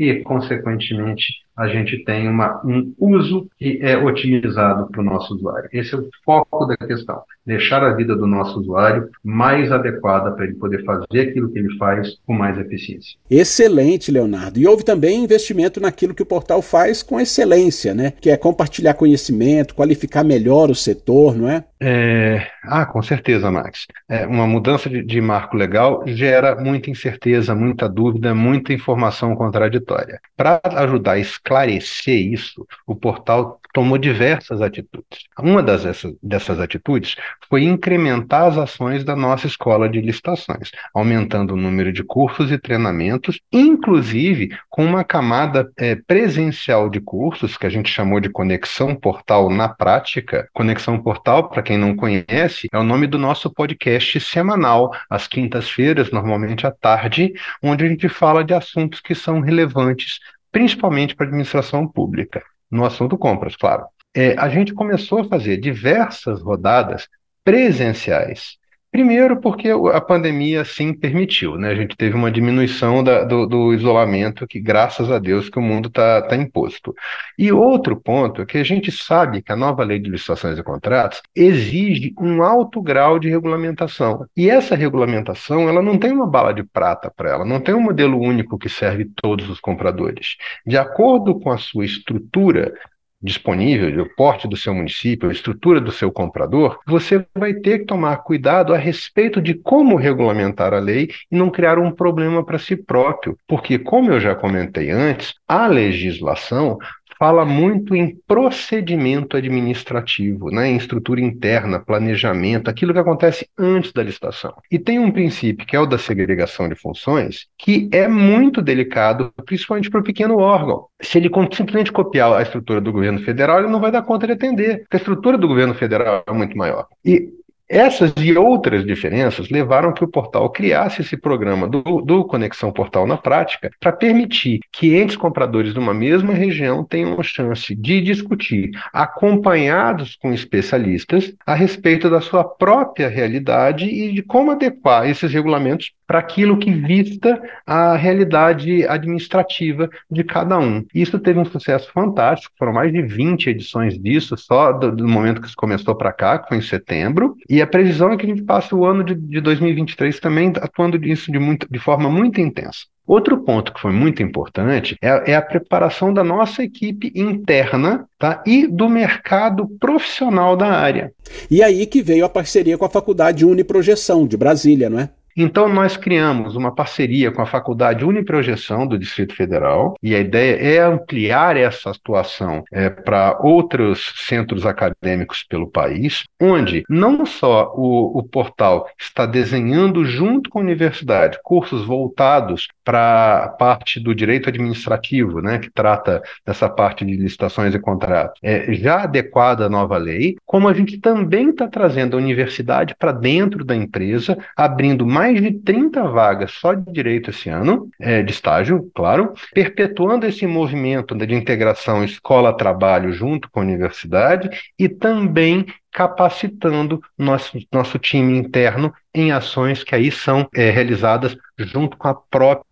e, 0.00 0.22
consequentemente, 0.22 1.34
a 1.60 1.68
gente 1.68 2.02
tem 2.04 2.26
uma, 2.26 2.58
um 2.64 2.94
uso 2.98 3.46
que 3.58 3.78
é 3.82 3.98
otimizado 3.98 4.88
para 4.90 5.02
o 5.02 5.04
nosso 5.04 5.34
usuário. 5.34 5.68
Esse 5.70 5.94
é 5.94 5.98
o 5.98 6.08
foco 6.24 6.64
da 6.64 6.74
questão. 6.74 7.20
Deixar 7.44 7.82
a 7.82 7.92
vida 7.92 8.16
do 8.16 8.26
nosso 8.26 8.58
usuário 8.58 9.10
mais 9.22 9.70
adequada 9.70 10.30
para 10.32 10.46
ele 10.46 10.54
poder 10.54 10.82
fazer 10.84 11.20
aquilo 11.20 11.52
que 11.52 11.58
ele 11.58 11.76
faz 11.76 12.16
com 12.26 12.32
mais 12.32 12.56
eficiência. 12.56 13.18
Excelente, 13.30 14.10
Leonardo. 14.10 14.58
E 14.58 14.66
houve 14.66 14.84
também 14.84 15.22
investimento 15.22 15.80
naquilo 15.80 16.14
que 16.14 16.22
o 16.22 16.26
portal 16.26 16.62
faz 16.62 17.02
com 17.02 17.20
excelência, 17.20 17.92
né? 17.92 18.14
Que 18.22 18.30
é 18.30 18.38
compartilhar 18.38 18.94
conhecimento, 18.94 19.74
qualificar 19.74 20.24
melhor 20.24 20.70
o 20.70 20.74
setor, 20.74 21.36
não 21.36 21.50
é? 21.50 21.64
É... 21.82 22.46
Ah, 22.64 22.86
com 22.86 23.02
certeza, 23.02 23.50
Max. 23.50 23.86
É, 24.08 24.26
uma 24.26 24.46
mudança 24.46 24.88
de, 24.88 25.02
de 25.02 25.20
marco 25.20 25.56
legal 25.56 26.02
gera 26.06 26.54
muita 26.54 26.90
incerteza, 26.90 27.54
muita 27.54 27.88
dúvida, 27.88 28.34
muita 28.34 28.72
informação 28.72 29.34
contraditória. 29.34 29.89
Para 30.36 30.60
ajudar 30.64 31.12
a 31.12 31.18
esclarecer 31.18 32.18
isso, 32.32 32.66
o 32.86 32.94
portal 32.96 33.59
tomou 33.72 33.98
diversas 33.98 34.60
atitudes. 34.60 35.24
Uma 35.38 35.62
das, 35.62 35.82
dessas, 36.22 36.60
atitudes 36.60 37.16
foi 37.48 37.64
incrementar 37.64 38.44
as 38.44 38.58
ações 38.58 39.04
da 39.04 39.16
nossa 39.16 39.46
escola 39.46 39.88
de 39.88 40.00
licitações, 40.00 40.70
aumentando 40.94 41.54
o 41.54 41.56
número 41.56 41.92
de 41.92 42.02
cursos 42.02 42.50
e 42.50 42.58
treinamentos, 42.58 43.40
inclusive 43.52 44.50
com 44.68 44.84
uma 44.84 45.04
camada 45.04 45.70
é, 45.76 45.94
presencial 45.94 46.88
de 46.88 47.00
cursos, 47.00 47.56
que 47.56 47.66
a 47.66 47.70
gente 47.70 47.90
chamou 47.90 48.20
de 48.20 48.28
Conexão 48.28 48.94
Portal 48.94 49.50
na 49.50 49.68
prática. 49.68 50.48
Conexão 50.52 51.00
Portal, 51.00 51.48
para 51.48 51.62
quem 51.62 51.78
não 51.78 51.96
conhece, 51.96 52.68
é 52.72 52.78
o 52.78 52.84
nome 52.84 53.06
do 53.06 53.18
nosso 53.18 53.52
podcast 53.52 54.20
semanal, 54.20 54.92
às 55.08 55.26
quintas-feiras, 55.26 56.10
normalmente 56.10 56.66
à 56.66 56.70
tarde, 56.70 57.32
onde 57.62 57.84
a 57.84 57.88
gente 57.88 58.08
fala 58.08 58.44
de 58.44 58.54
assuntos 58.54 59.00
que 59.00 59.14
são 59.14 59.40
relevantes 59.40 60.18
principalmente 60.52 61.14
para 61.14 61.26
a 61.26 61.28
administração 61.28 61.86
pública, 61.86 62.42
no 62.70 62.84
assunto 62.84 63.18
compras, 63.18 63.56
claro. 63.56 63.86
É, 64.14 64.38
a 64.38 64.48
gente 64.48 64.74
começou 64.74 65.20
a 65.20 65.24
fazer 65.24 65.56
diversas 65.58 66.42
rodadas 66.42 67.08
presenciais 67.44 68.58
Primeiro, 68.92 69.40
porque 69.40 69.68
a 69.68 70.00
pandemia 70.00 70.64
sim 70.64 70.92
permitiu, 70.92 71.56
né? 71.56 71.68
A 71.68 71.74
gente 71.76 71.96
teve 71.96 72.16
uma 72.16 72.28
diminuição 72.28 73.04
da, 73.04 73.22
do, 73.22 73.46
do, 73.46 73.72
isolamento 73.72 74.48
que, 74.48 74.58
graças 74.58 75.12
a 75.12 75.18
Deus, 75.20 75.48
que 75.48 75.60
o 75.60 75.62
mundo 75.62 75.86
está 75.86 76.20
tá 76.22 76.34
imposto. 76.34 76.92
E 77.38 77.52
outro 77.52 77.94
ponto 77.94 78.42
é 78.42 78.46
que 78.46 78.58
a 78.58 78.64
gente 78.64 78.90
sabe 78.90 79.42
que 79.42 79.52
a 79.52 79.56
nova 79.56 79.84
lei 79.84 80.00
de 80.00 80.10
licitações 80.10 80.58
e 80.58 80.62
contratos 80.64 81.22
exige 81.36 82.12
um 82.18 82.42
alto 82.42 82.82
grau 82.82 83.20
de 83.20 83.28
regulamentação. 83.28 84.26
E 84.36 84.50
essa 84.50 84.74
regulamentação, 84.74 85.68
ela 85.68 85.80
não 85.80 85.96
tem 85.96 86.10
uma 86.10 86.26
bala 86.26 86.52
de 86.52 86.64
prata 86.64 87.12
para 87.14 87.30
ela, 87.30 87.44
não 87.44 87.60
tem 87.60 87.72
um 87.76 87.80
modelo 87.80 88.18
único 88.18 88.58
que 88.58 88.68
serve 88.68 89.08
todos 89.22 89.48
os 89.48 89.60
compradores. 89.60 90.36
De 90.66 90.76
acordo 90.76 91.38
com 91.38 91.52
a 91.52 91.58
sua 91.58 91.84
estrutura, 91.84 92.74
disponível, 93.22 94.02
o 94.02 94.14
porte 94.16 94.48
do 94.48 94.56
seu 94.56 94.74
município, 94.74 95.28
a 95.28 95.32
estrutura 95.32 95.80
do 95.80 95.92
seu 95.92 96.10
comprador, 96.10 96.78
você 96.86 97.24
vai 97.34 97.54
ter 97.54 97.80
que 97.80 97.84
tomar 97.84 98.16
cuidado 98.18 98.72
a 98.72 98.78
respeito 98.78 99.40
de 99.40 99.54
como 99.54 99.96
regulamentar 99.96 100.72
a 100.72 100.78
lei 100.78 101.10
e 101.30 101.36
não 101.36 101.50
criar 101.50 101.78
um 101.78 101.90
problema 101.90 102.44
para 102.44 102.58
si 102.58 102.76
próprio. 102.76 103.36
Porque, 103.46 103.78
como 103.78 104.10
eu 104.10 104.20
já 104.20 104.34
comentei 104.34 104.90
antes, 104.90 105.34
a 105.46 105.66
legislação 105.66 106.78
fala 107.20 107.44
muito 107.44 107.94
em 107.94 108.16
procedimento 108.26 109.36
administrativo, 109.36 110.50
né, 110.50 110.70
em 110.70 110.76
estrutura 110.78 111.20
interna, 111.20 111.78
planejamento, 111.78 112.70
aquilo 112.70 112.94
que 112.94 112.98
acontece 112.98 113.46
antes 113.58 113.92
da 113.92 114.02
licitação. 114.02 114.54
E 114.72 114.78
tem 114.78 114.98
um 114.98 115.10
princípio, 115.10 115.66
que 115.66 115.76
é 115.76 115.80
o 115.80 115.84
da 115.84 115.98
segregação 115.98 116.66
de 116.66 116.74
funções, 116.74 117.46
que 117.58 117.90
é 117.92 118.08
muito 118.08 118.62
delicado, 118.62 119.30
principalmente 119.44 119.90
para 119.90 120.00
o 120.00 120.04
pequeno 120.04 120.38
órgão. 120.38 120.86
Se 121.02 121.18
ele 121.18 121.30
simplesmente 121.52 121.92
copiar 121.92 122.32
a 122.32 122.42
estrutura 122.42 122.80
do 122.80 122.90
governo 122.90 123.20
federal, 123.20 123.58
ele 123.58 123.68
não 123.68 123.80
vai 123.80 123.92
dar 123.92 124.02
conta 124.02 124.26
de 124.26 124.32
atender, 124.32 124.78
porque 124.80 124.96
a 124.96 125.00
estrutura 125.00 125.36
do 125.36 125.46
governo 125.46 125.74
federal 125.74 126.24
é 126.26 126.32
muito 126.32 126.56
maior. 126.56 126.86
E 127.04 127.28
essas 127.70 128.12
e 128.16 128.36
outras 128.36 128.84
diferenças 128.84 129.48
levaram 129.48 129.94
que 129.94 130.02
o 130.02 130.08
portal 130.08 130.50
criasse 130.50 131.02
esse 131.02 131.16
programa 131.16 131.68
do, 131.68 132.00
do 132.00 132.24
Conexão 132.24 132.72
Portal 132.72 133.06
na 133.06 133.16
prática 133.16 133.70
para 133.78 133.92
permitir 133.92 134.58
que 134.72 134.96
entes 134.96 135.16
compradores 135.16 135.72
de 135.72 135.78
uma 135.78 135.94
mesma 135.94 136.34
região 136.34 136.82
tenham 136.82 137.18
a 137.20 137.22
chance 137.22 137.72
de 137.72 138.00
discutir, 138.00 138.72
acompanhados 138.92 140.16
com 140.16 140.32
especialistas, 140.32 141.32
a 141.46 141.54
respeito 141.54 142.10
da 142.10 142.20
sua 142.20 142.42
própria 142.42 143.08
realidade 143.08 143.84
e 143.84 144.12
de 144.12 144.22
como 144.22 144.50
adequar 144.50 145.08
esses 145.08 145.32
regulamentos 145.32 145.92
para 146.10 146.18
aquilo 146.18 146.58
que 146.58 146.72
vista 146.72 147.40
a 147.64 147.94
realidade 147.94 148.84
administrativa 148.84 149.88
de 150.10 150.24
cada 150.24 150.58
um. 150.58 150.84
Isso 150.92 151.20
teve 151.20 151.38
um 151.38 151.44
sucesso 151.44 151.88
fantástico, 151.92 152.52
foram 152.58 152.72
mais 152.72 152.92
de 152.92 153.00
20 153.00 153.48
edições 153.48 153.96
disso, 153.96 154.36
só 154.36 154.72
do, 154.72 154.90
do 154.90 155.06
momento 155.06 155.40
que 155.40 155.46
isso 155.46 155.54
começou 155.56 155.94
para 155.94 156.12
cá, 156.12 156.40
que 156.40 156.48
foi 156.48 156.58
em 156.58 156.62
setembro, 156.62 157.36
e 157.48 157.62
a 157.62 157.66
previsão 157.66 158.10
é 158.10 158.16
que 158.16 158.26
a 158.26 158.28
gente 158.28 158.42
passe 158.42 158.74
o 158.74 158.84
ano 158.84 159.04
de, 159.04 159.14
de 159.14 159.40
2023 159.40 160.18
também 160.18 160.52
atuando 160.56 160.98
nisso 160.98 161.30
de, 161.30 161.38
muito, 161.38 161.68
de 161.70 161.78
forma 161.78 162.10
muito 162.10 162.40
intensa. 162.40 162.86
Outro 163.06 163.38
ponto 163.44 163.72
que 163.72 163.80
foi 163.80 163.92
muito 163.92 164.20
importante 164.20 164.96
é, 165.00 165.30
é, 165.30 165.36
a 165.36 165.42
preparação 165.42 166.12
da 166.12 166.24
nossa 166.24 166.64
equipe 166.64 167.12
interna 167.14 168.04
tá? 168.18 168.42
e 168.44 168.66
do 168.66 168.88
mercado 168.88 169.68
profissional 169.78 170.56
da 170.56 170.72
área. 170.72 171.12
E 171.48 171.62
aí 171.62 171.86
que 171.86 172.02
veio 172.02 172.24
a 172.24 172.28
parceria 172.28 172.76
com 172.76 172.84
a 172.84 172.90
Faculdade 172.90 173.44
Uniprojeção 173.44 174.26
de 174.26 174.36
Brasília, 174.36 174.90
não 174.90 174.98
é? 174.98 175.10
Então, 175.36 175.68
nós 175.68 175.96
criamos 175.96 176.56
uma 176.56 176.74
parceria 176.74 177.30
com 177.30 177.42
a 177.42 177.46
Faculdade 177.46 178.04
Uniprojeção 178.04 178.86
do 178.86 178.98
Distrito 178.98 179.34
Federal, 179.34 179.94
e 180.02 180.14
a 180.14 180.18
ideia 180.18 180.56
é 180.56 180.78
ampliar 180.82 181.56
essa 181.56 181.90
atuação 181.90 182.64
é, 182.72 182.90
para 182.90 183.38
outros 183.40 184.12
centros 184.26 184.66
acadêmicos 184.66 185.42
pelo 185.42 185.70
país, 185.70 186.24
onde 186.40 186.82
não 186.88 187.24
só 187.24 187.72
o, 187.76 188.18
o 188.18 188.22
portal 188.22 188.88
está 188.98 189.26
desenhando, 189.26 190.04
junto 190.04 190.50
com 190.50 190.58
a 190.58 190.62
universidade, 190.62 191.38
cursos 191.42 191.84
voltados 191.84 192.68
para 192.84 193.44
a 193.44 193.48
parte 193.48 194.00
do 194.00 194.14
direito 194.14 194.48
administrativo, 194.48 195.40
né, 195.40 195.58
que 195.58 195.70
trata 195.70 196.22
dessa 196.44 196.68
parte 196.68 197.04
de 197.04 197.16
licitações 197.16 197.74
e 197.74 197.78
contratos, 197.78 198.38
é, 198.42 198.72
já 198.74 199.02
adequada 199.04 199.66
à 199.66 199.68
nova 199.68 199.96
lei, 199.96 200.36
como 200.44 200.68
a 200.68 200.74
gente 200.74 200.98
também 200.98 201.50
está 201.50 201.68
trazendo 201.68 202.16
a 202.16 202.20
universidade 202.20 202.94
para 202.98 203.12
dentro 203.12 203.64
da 203.64 203.76
empresa, 203.76 204.36
abrindo 204.56 205.06
mais 205.06 205.19
de 205.28 205.52
30 205.60 206.02
vagas 206.08 206.52
só 206.52 206.72
de 206.72 206.90
direito 206.92 207.30
esse 207.30 207.48
ano, 207.48 207.88
é, 207.98 208.22
de 208.22 208.32
estágio, 208.32 208.90
claro, 208.94 209.32
perpetuando 209.52 210.26
esse 210.26 210.46
movimento 210.46 211.14
de 211.14 211.34
integração 211.34 212.02
escola-trabalho 212.04 213.12
junto 213.12 213.50
com 213.50 213.60
a 213.60 213.62
universidade 213.62 214.50
e 214.78 214.88
também 214.88 215.66
capacitando 215.92 217.02
nosso, 217.18 217.58
nosso 217.72 217.98
time 217.98 218.38
interno 218.38 218.92
em 219.14 219.32
ações 219.32 219.82
que 219.82 219.94
aí 219.94 220.10
são 220.10 220.48
é, 220.54 220.70
realizadas 220.70 221.36
junto 221.58 221.96
com 221.96 222.08
a 222.08 222.14
própria 222.14 222.69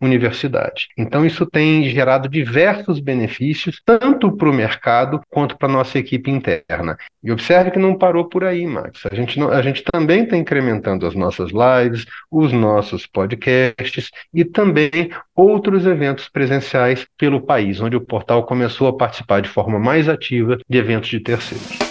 universidade. 0.00 0.88
Então, 0.96 1.24
isso 1.24 1.46
tem 1.46 1.88
gerado 1.90 2.28
diversos 2.28 3.00
benefícios, 3.00 3.80
tanto 3.84 4.36
para 4.36 4.48
o 4.48 4.52
mercado 4.52 5.20
quanto 5.30 5.56
para 5.56 5.68
a 5.68 5.72
nossa 5.72 5.98
equipe 5.98 6.30
interna. 6.30 6.96
E 7.22 7.32
observe 7.32 7.70
que 7.70 7.78
não 7.78 7.96
parou 7.96 8.28
por 8.28 8.44
aí, 8.44 8.66
Max. 8.66 9.04
A 9.10 9.14
gente, 9.14 9.38
não, 9.38 9.50
a 9.50 9.62
gente 9.62 9.82
também 9.82 10.24
está 10.24 10.36
incrementando 10.36 11.06
as 11.06 11.14
nossas 11.14 11.50
lives, 11.50 12.06
os 12.30 12.52
nossos 12.52 13.06
podcasts 13.06 14.10
e 14.32 14.44
também 14.44 15.10
outros 15.34 15.86
eventos 15.86 16.28
presenciais 16.28 17.06
pelo 17.16 17.40
país, 17.40 17.80
onde 17.80 17.96
o 17.96 18.00
portal 18.00 18.44
começou 18.44 18.88
a 18.88 18.96
participar 18.96 19.40
de 19.40 19.48
forma 19.48 19.78
mais 19.78 20.08
ativa 20.08 20.58
de 20.68 20.78
eventos 20.78 21.08
de 21.08 21.20
terceiros. 21.20 21.87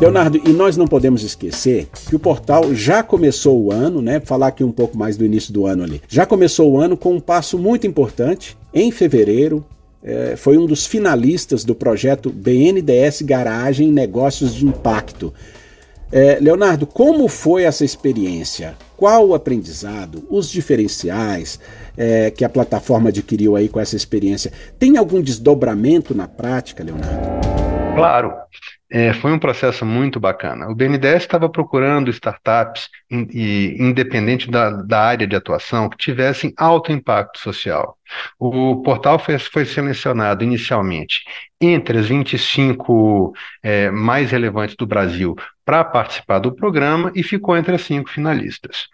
Leonardo, 0.00 0.40
e 0.44 0.52
nós 0.52 0.76
não 0.76 0.86
podemos 0.86 1.22
esquecer 1.22 1.88
que 2.08 2.16
o 2.16 2.18
portal 2.18 2.74
já 2.74 3.02
começou 3.02 3.62
o 3.62 3.72
ano, 3.72 4.02
né? 4.02 4.20
Falar 4.20 4.48
aqui 4.48 4.64
um 4.64 4.72
pouco 4.72 4.98
mais 4.98 5.16
do 5.16 5.24
início 5.24 5.52
do 5.52 5.66
ano 5.66 5.84
ali. 5.84 6.02
Já 6.08 6.26
começou 6.26 6.72
o 6.72 6.78
ano 6.78 6.96
com 6.96 7.14
um 7.14 7.20
passo 7.20 7.56
muito 7.56 7.86
importante. 7.86 8.56
Em 8.72 8.90
fevereiro, 8.90 9.64
é, 10.02 10.34
foi 10.36 10.58
um 10.58 10.66
dos 10.66 10.84
finalistas 10.84 11.64
do 11.64 11.74
projeto 11.74 12.28
BNDS 12.30 13.22
Garagem 13.22 13.92
Negócios 13.92 14.52
de 14.52 14.66
Impacto. 14.66 15.32
É, 16.10 16.38
Leonardo, 16.40 16.86
como 16.86 17.28
foi 17.28 17.62
essa 17.62 17.84
experiência? 17.84 18.76
Qual 18.96 19.28
o 19.28 19.34
aprendizado, 19.34 20.24
os 20.28 20.50
diferenciais 20.50 21.58
é, 21.96 22.30
que 22.30 22.44
a 22.44 22.48
plataforma 22.48 23.08
adquiriu 23.08 23.56
aí 23.56 23.68
com 23.68 23.80
essa 23.80 23.96
experiência? 23.96 24.52
Tem 24.78 24.96
algum 24.96 25.22
desdobramento 25.22 26.14
na 26.14 26.28
prática, 26.28 26.84
Leonardo? 26.84 27.33
Claro. 27.94 28.34
É, 28.90 29.12
foi 29.12 29.32
um 29.32 29.38
processo 29.38 29.84
muito 29.84 30.20
bacana. 30.20 30.68
O 30.68 30.74
BNDES 30.74 31.22
estava 31.22 31.48
procurando 31.48 32.10
startups 32.10 32.88
in, 33.10 33.26
in, 33.32 33.88
independente 33.88 34.50
da, 34.50 34.70
da, 34.70 35.00
área 35.00 35.26
de 35.26 35.34
atuação 35.34 35.88
que 35.88 35.96
tivessem 35.96 36.52
alto 36.56 36.92
impacto 36.92 37.38
social. 37.38 37.96
O 38.38 38.82
portal 38.82 39.18
foi, 39.18 39.38
foi 39.38 39.64
selecionado 39.64 40.44
inicialmente 40.44 41.22
entre 41.60 41.98
as 41.98 42.06
25 42.06 43.32
é, 43.62 43.90
mais 43.90 44.30
relevantes 44.30 44.76
do 44.76 44.86
Brasil 44.86 45.34
para 45.64 45.82
participar 45.82 46.38
do 46.38 46.54
programa 46.54 47.10
e 47.14 47.22
ficou 47.22 47.56
entre 47.56 47.74
as 47.74 47.82
cinco 47.82 48.10
finalistas. 48.10 48.88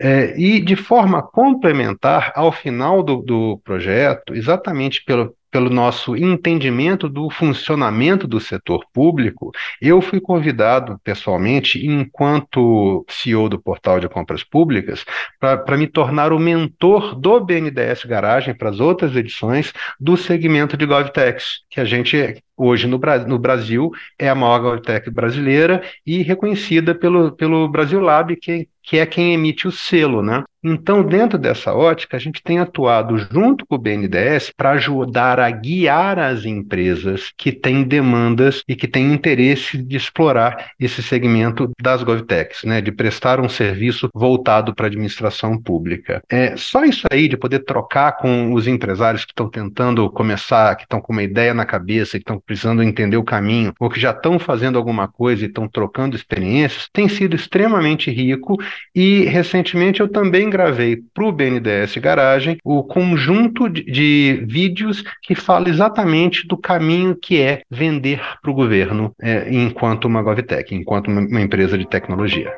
É, 0.00 0.38
e 0.38 0.60
de 0.60 0.74
forma 0.74 1.22
complementar, 1.22 2.32
ao 2.34 2.50
final 2.50 3.02
do, 3.02 3.16
do 3.16 3.60
projeto, 3.62 4.34
exatamente 4.34 5.04
pelo, 5.04 5.36
pelo 5.50 5.70
nosso 5.70 6.16
entendimento 6.16 7.08
do 7.08 7.30
funcionamento 7.30 8.26
do 8.26 8.40
setor 8.40 8.84
público, 8.92 9.52
eu 9.80 10.00
fui 10.00 10.20
convidado 10.20 10.98
pessoalmente, 11.04 11.86
enquanto 11.86 13.04
CEO 13.08 13.48
do 13.48 13.60
portal 13.60 14.00
de 14.00 14.08
compras 14.08 14.42
públicas, 14.42 15.04
para 15.38 15.76
me 15.76 15.86
tornar 15.86 16.32
o 16.32 16.38
mentor 16.38 17.14
do 17.14 17.38
BNDES 17.38 18.04
Garagem 18.04 18.53
para 18.54 18.70
as 18.70 18.80
outras 18.80 19.14
edições 19.16 19.72
do 19.98 20.16
segmento 20.16 20.76
de 20.76 20.86
GovTechs, 20.86 21.60
que 21.68 21.80
a 21.80 21.84
gente 21.84 22.42
hoje 22.56 22.86
no, 22.86 23.00
no 23.26 23.38
Brasil 23.38 23.90
é 24.18 24.28
a 24.28 24.34
maior 24.34 24.60
GovTech 24.60 25.10
brasileira 25.10 25.82
e 26.06 26.22
reconhecida 26.22 26.94
pelo, 26.94 27.32
pelo 27.32 27.68
Brasil 27.68 28.00
Lab, 28.00 28.36
que, 28.36 28.68
que 28.82 28.98
é 28.98 29.06
quem 29.06 29.34
emite 29.34 29.66
o 29.66 29.72
selo, 29.72 30.22
né? 30.22 30.44
Então, 30.66 31.02
dentro 31.02 31.38
dessa 31.38 31.74
ótica, 31.74 32.16
a 32.16 32.20
gente 32.20 32.42
tem 32.42 32.58
atuado 32.58 33.18
junto 33.18 33.66
com 33.66 33.74
o 33.74 33.78
BNDES 33.78 34.50
para 34.56 34.70
ajudar 34.70 35.38
a 35.38 35.50
guiar 35.50 36.18
as 36.18 36.46
empresas 36.46 37.30
que 37.36 37.52
têm 37.52 37.82
demandas 37.82 38.62
e 38.66 38.74
que 38.74 38.88
têm 38.88 39.12
interesse 39.12 39.76
de 39.76 39.94
explorar 39.94 40.70
esse 40.80 41.02
segmento 41.02 41.70
das 41.78 42.02
GovTechs, 42.02 42.64
né, 42.64 42.80
de 42.80 42.90
prestar 42.90 43.40
um 43.40 43.48
serviço 43.48 44.08
voltado 44.14 44.74
para 44.74 44.86
a 44.86 44.88
administração 44.88 45.60
pública. 45.60 46.22
É, 46.30 46.56
só 46.56 46.82
isso 46.82 47.06
aí, 47.12 47.28
de 47.28 47.36
poder 47.36 47.58
trocar 47.60 48.12
com 48.12 48.54
os 48.54 48.66
empresários 48.66 49.26
que 49.26 49.32
estão 49.32 49.50
tentando 49.50 50.08
começar, 50.10 50.76
que 50.76 50.84
estão 50.84 51.00
com 51.00 51.12
uma 51.12 51.22
ideia 51.22 51.52
na 51.52 51.66
cabeça, 51.66 52.12
que 52.12 52.22
estão 52.22 52.40
precisando 52.46 52.82
entender 52.82 53.16
o 53.16 53.24
caminho, 53.24 53.72
ou 53.80 53.88
que 53.88 54.00
já 54.00 54.10
estão 54.10 54.38
fazendo 54.38 54.78
alguma 54.78 55.08
coisa 55.08 55.44
e 55.44 55.48
estão 55.48 55.68
trocando 55.68 56.16
experiências, 56.16 56.88
tem 56.92 57.08
sido 57.08 57.34
extremamente 57.34 58.10
rico 58.10 58.58
e, 58.94 59.24
recentemente, 59.24 60.00
eu 60.00 60.08
também 60.08 60.50
gravei 60.50 60.98
para 61.12 61.24
o 61.24 61.32
BNDES 61.32 61.96
Garagem 61.98 62.58
o 62.64 62.82
conjunto 62.82 63.68
de, 63.68 63.82
de, 63.84 64.44
vídeos 64.46 65.02
que 65.22 65.34
fala 65.34 65.68
exatamente 65.68 66.46
do 66.46 66.56
caminho 66.56 67.16
que 67.16 67.40
é 67.40 67.62
vender 67.70 68.20
para 68.42 68.50
o 68.50 68.54
governo 68.54 69.14
é, 69.20 69.52
enquanto 69.52 70.06
uma 70.06 70.22
GovTech, 70.22 70.74
enquanto 70.74 71.08
uma, 71.08 71.20
uma 71.20 71.40
empresa 71.40 71.78
de 71.78 71.86
tecnologia. 71.86 72.52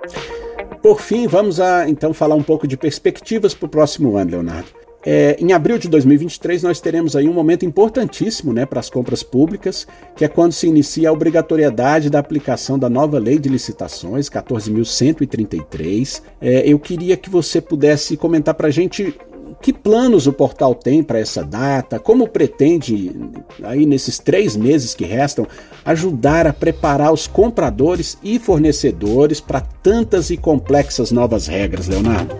Por 0.83 1.01
fim, 1.01 1.27
vamos 1.27 1.61
a 1.61 1.88
então 1.88 2.12
falar 2.12 2.35
um 2.35 2.42
pouco 2.42 2.66
de 2.66 2.77
perspectivas 2.77 3.55
para 3.55 3.66
o 3.66 3.68
próximo 3.68 4.16
ano, 4.16 4.33
Leonardo. 4.33 4.86
É, 5.09 5.37
em 5.38 5.53
abril 5.53 5.79
de 5.79 5.88
2023, 5.88 6.64
nós 6.64 6.81
teremos 6.81 7.14
aí 7.14 7.29
um 7.29 7.33
momento 7.33 7.64
importantíssimo 7.64 8.53
né, 8.53 8.66
para 8.66 8.81
as 8.81 8.90
compras 8.90 9.23
públicas, 9.23 9.87
que 10.16 10.25
é 10.25 10.29
quando 10.29 10.51
se 10.51 10.66
inicia 10.66 11.11
a 11.11 11.12
obrigatoriedade 11.12 12.11
da 12.11 12.19
aplicação 12.19 12.77
da 12.77 12.90
nova 12.90 13.16
lei 13.16 13.38
de 13.38 13.49
licitações, 13.49 14.29
14.133. 14.29 16.23
É, 16.40 16.69
eu 16.69 16.77
queria 16.81 17.16
que 17.16 17.31
você 17.31 17.61
pudesse 17.61 18.16
comentar 18.16 18.55
para 18.55 18.66
a 18.66 18.71
gente 18.71 19.16
que 19.62 19.73
planos 19.73 20.27
o 20.27 20.33
portal 20.33 20.75
tem 20.75 21.05
para 21.05 21.21
essa 21.21 21.45
data, 21.45 22.01
como 22.01 22.27
pretende, 22.27 23.14
aí 23.62 23.87
nesses 23.87 24.19
três 24.19 24.57
meses 24.57 24.92
que 24.92 25.05
restam, 25.05 25.47
ajudar 25.85 26.49
a 26.49 26.53
preparar 26.53 27.12
os 27.12 27.29
compradores 27.29 28.19
e 28.25 28.40
fornecedores 28.40 29.40
para 29.40 29.61
tantas 29.61 30.31
e 30.31 30.37
complexas 30.37 31.12
novas 31.12 31.47
regras, 31.47 31.87
Leonardo? 31.87 32.35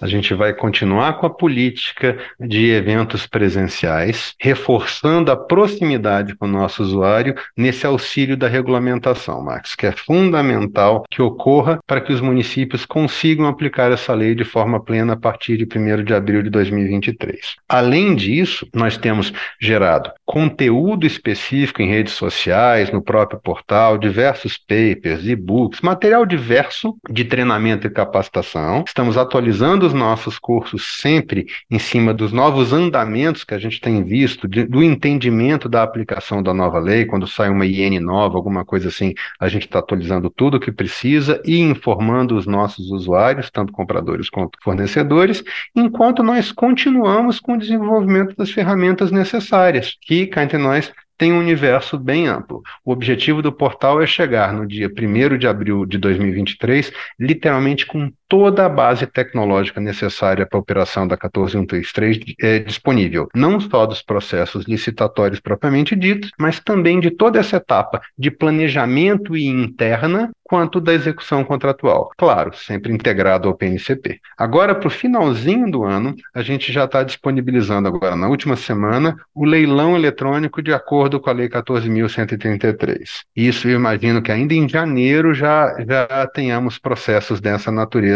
A 0.00 0.06
gente 0.06 0.34
vai 0.34 0.52
continuar 0.52 1.14
com 1.14 1.26
a 1.26 1.30
política 1.30 2.18
de 2.38 2.70
eventos 2.70 3.26
presenciais, 3.26 4.34
reforçando 4.38 5.30
a 5.30 5.36
proximidade 5.36 6.34
com 6.34 6.44
o 6.44 6.50
nosso 6.50 6.82
usuário 6.82 7.34
nesse 7.56 7.86
auxílio 7.86 8.36
da 8.36 8.46
regulamentação, 8.46 9.42
Max, 9.42 9.74
que 9.74 9.86
é 9.86 9.92
fundamental 9.92 11.04
que 11.10 11.22
ocorra 11.22 11.78
para 11.86 12.00
que 12.02 12.12
os 12.12 12.20
municípios 12.20 12.84
consigam 12.84 13.46
aplicar 13.46 13.90
essa 13.90 14.12
lei 14.12 14.34
de 14.34 14.44
forma 14.44 14.82
plena 14.82 15.14
a 15.14 15.16
partir 15.16 15.56
de 15.56 15.64
1 15.64 16.04
de 16.04 16.12
abril 16.12 16.42
de 16.42 16.50
2023. 16.50 17.56
Além 17.66 18.14
disso, 18.14 18.68
nós 18.74 18.98
temos 18.98 19.32
gerado 19.58 20.10
conteúdo 20.26 21.06
específico 21.06 21.80
em 21.80 21.88
redes 21.88 22.12
sociais, 22.12 22.90
no 22.90 23.00
próprio 23.00 23.40
portal, 23.40 23.96
diversos 23.96 24.58
papers, 24.58 25.24
e-books, 25.24 25.80
material 25.80 26.26
diverso 26.26 26.96
de 27.08 27.24
treinamento 27.24 27.86
e 27.86 27.90
capacitação. 27.90 28.84
Estamos 28.86 29.16
atualizando 29.16 29.85
os 29.86 29.94
nossos 29.94 30.38
cursos 30.38 31.00
sempre 31.00 31.46
em 31.70 31.78
cima 31.78 32.12
dos 32.12 32.32
novos 32.32 32.72
andamentos 32.72 33.44
que 33.44 33.54
a 33.54 33.58
gente 33.58 33.80
tem 33.80 34.04
visto, 34.04 34.46
de, 34.46 34.64
do 34.64 34.82
entendimento 34.82 35.68
da 35.68 35.82
aplicação 35.82 36.42
da 36.42 36.52
nova 36.52 36.78
lei, 36.78 37.06
quando 37.06 37.26
sai 37.26 37.48
uma 37.48 37.64
IN 37.64 37.98
nova, 38.00 38.36
alguma 38.36 38.64
coisa 38.64 38.88
assim, 38.88 39.14
a 39.40 39.48
gente 39.48 39.66
está 39.66 39.78
atualizando 39.78 40.28
tudo 40.28 40.56
o 40.56 40.60
que 40.60 40.72
precisa 40.72 41.40
e 41.44 41.58
informando 41.60 42.36
os 42.36 42.46
nossos 42.46 42.90
usuários, 42.90 43.50
tanto 43.50 43.72
compradores 43.72 44.28
quanto 44.28 44.58
fornecedores, 44.62 45.42
enquanto 45.74 46.22
nós 46.22 46.52
continuamos 46.52 47.40
com 47.40 47.54
o 47.54 47.58
desenvolvimento 47.58 48.36
das 48.36 48.50
ferramentas 48.50 49.10
necessárias, 49.10 49.96
que 50.00 50.26
cá 50.26 50.42
entre 50.42 50.58
nós 50.58 50.92
tem 51.18 51.32
um 51.32 51.38
universo 51.38 51.98
bem 51.98 52.26
amplo. 52.26 52.62
O 52.84 52.92
objetivo 52.92 53.40
do 53.40 53.52
portal 53.52 54.02
é 54.02 54.06
chegar 54.06 54.52
no 54.52 54.66
dia 54.66 54.88
1 54.88 55.38
de 55.38 55.46
abril 55.46 55.86
de 55.86 55.98
2023, 55.98 56.92
literalmente 57.18 57.86
com 57.86 58.12
toda 58.28 58.66
a 58.66 58.68
base 58.68 59.06
tecnológica 59.06 59.80
necessária 59.80 60.46
para 60.46 60.58
a 60.58 60.60
operação 60.60 61.06
da 61.06 61.16
14133 61.16 62.34
é, 62.40 62.58
disponível, 62.58 63.28
não 63.34 63.60
só 63.60 63.86
dos 63.86 64.02
processos 64.02 64.64
licitatórios 64.66 65.40
propriamente 65.40 65.94
ditos, 65.94 66.30
mas 66.38 66.60
também 66.60 67.00
de 67.00 67.10
toda 67.10 67.38
essa 67.38 67.56
etapa 67.56 68.00
de 68.18 68.30
planejamento 68.30 69.36
e 69.36 69.46
interna 69.46 70.30
quanto 70.48 70.80
da 70.80 70.94
execução 70.94 71.44
contratual. 71.44 72.10
Claro, 72.16 72.54
sempre 72.54 72.92
integrado 72.92 73.48
ao 73.48 73.54
PNCP. 73.54 74.20
Agora, 74.38 74.74
para 74.74 74.86
o 74.86 74.90
finalzinho 74.90 75.70
do 75.70 75.84
ano, 75.84 76.14
a 76.32 76.40
gente 76.42 76.72
já 76.72 76.84
está 76.84 77.02
disponibilizando 77.02 77.88
agora, 77.88 78.14
na 78.14 78.28
última 78.28 78.54
semana, 78.54 79.16
o 79.34 79.44
leilão 79.44 79.96
eletrônico 79.96 80.62
de 80.62 80.72
acordo 80.72 81.18
com 81.20 81.30
a 81.30 81.32
Lei 81.32 81.48
14.133. 81.48 82.98
Isso 83.34 83.68
eu 83.68 83.74
imagino 83.74 84.22
que 84.22 84.30
ainda 84.30 84.54
em 84.54 84.68
janeiro 84.68 85.34
já, 85.34 85.74
já 85.86 86.26
tenhamos 86.28 86.78
processos 86.78 87.40
dessa 87.40 87.72
natureza 87.72 88.15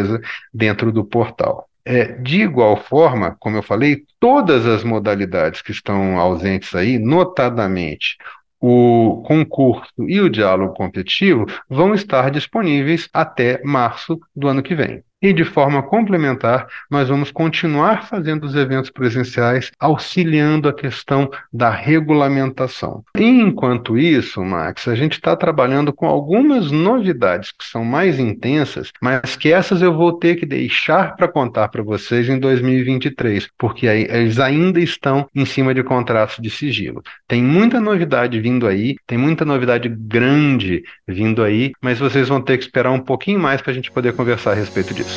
dentro 0.52 0.92
do 0.92 1.04
portal. 1.04 1.66
É, 1.84 2.12
de 2.12 2.42
igual 2.42 2.76
forma, 2.76 3.36
como 3.40 3.56
eu 3.56 3.62
falei, 3.62 4.04
todas 4.18 4.66
as 4.66 4.84
modalidades 4.84 5.62
que 5.62 5.72
estão 5.72 6.18
ausentes 6.18 6.74
aí, 6.74 6.98
notadamente 6.98 8.16
o 8.60 9.22
concurso 9.26 9.90
e 10.06 10.20
o 10.20 10.28
diálogo 10.28 10.74
competitivo 10.74 11.46
vão 11.68 11.94
estar 11.94 12.30
disponíveis 12.30 13.08
até 13.12 13.62
março 13.64 14.20
do 14.36 14.48
ano 14.48 14.62
que 14.62 14.74
vem. 14.74 15.02
E 15.22 15.34
de 15.34 15.44
forma 15.44 15.82
complementar, 15.82 16.66
nós 16.90 17.10
vamos 17.10 17.30
continuar 17.30 18.06
fazendo 18.06 18.44
os 18.44 18.54
eventos 18.54 18.88
presenciais, 18.88 19.70
auxiliando 19.78 20.66
a 20.66 20.72
questão 20.72 21.30
da 21.52 21.68
regulamentação. 21.68 23.04
E 23.14 23.24
enquanto 23.24 23.98
isso, 23.98 24.42
Max, 24.42 24.88
a 24.88 24.94
gente 24.94 25.12
está 25.12 25.36
trabalhando 25.36 25.92
com 25.92 26.06
algumas 26.06 26.70
novidades 26.70 27.52
que 27.52 27.64
são 27.64 27.84
mais 27.84 28.18
intensas, 28.18 28.90
mas 29.02 29.36
que 29.36 29.52
essas 29.52 29.82
eu 29.82 29.94
vou 29.94 30.14
ter 30.14 30.36
que 30.36 30.46
deixar 30.46 31.14
para 31.16 31.28
contar 31.28 31.68
para 31.68 31.82
vocês 31.82 32.26
em 32.28 32.38
2023, 32.38 33.48
porque 33.58 33.88
aí, 33.88 34.06
eles 34.08 34.38
ainda 34.38 34.80
estão 34.80 35.28
em 35.34 35.44
cima 35.44 35.74
de 35.74 35.82
contratos 35.82 36.38
de 36.40 36.48
sigilo. 36.48 37.02
Tem 37.28 37.42
muita 37.42 37.78
novidade 37.78 38.40
vindo 38.40 38.66
aí, 38.66 38.96
tem 39.06 39.18
muita 39.18 39.44
novidade 39.44 39.86
grande 39.88 40.82
vindo 41.06 41.42
aí, 41.42 41.72
mas 41.82 41.98
vocês 41.98 42.28
vão 42.28 42.40
ter 42.40 42.56
que 42.56 42.64
esperar 42.64 42.90
um 42.90 43.00
pouquinho 43.00 43.38
mais 43.38 43.60
para 43.60 43.72
a 43.72 43.74
gente 43.74 43.90
poder 43.90 44.14
conversar 44.14 44.52
a 44.52 44.54
respeito 44.54 44.94
disso. 44.94 45.09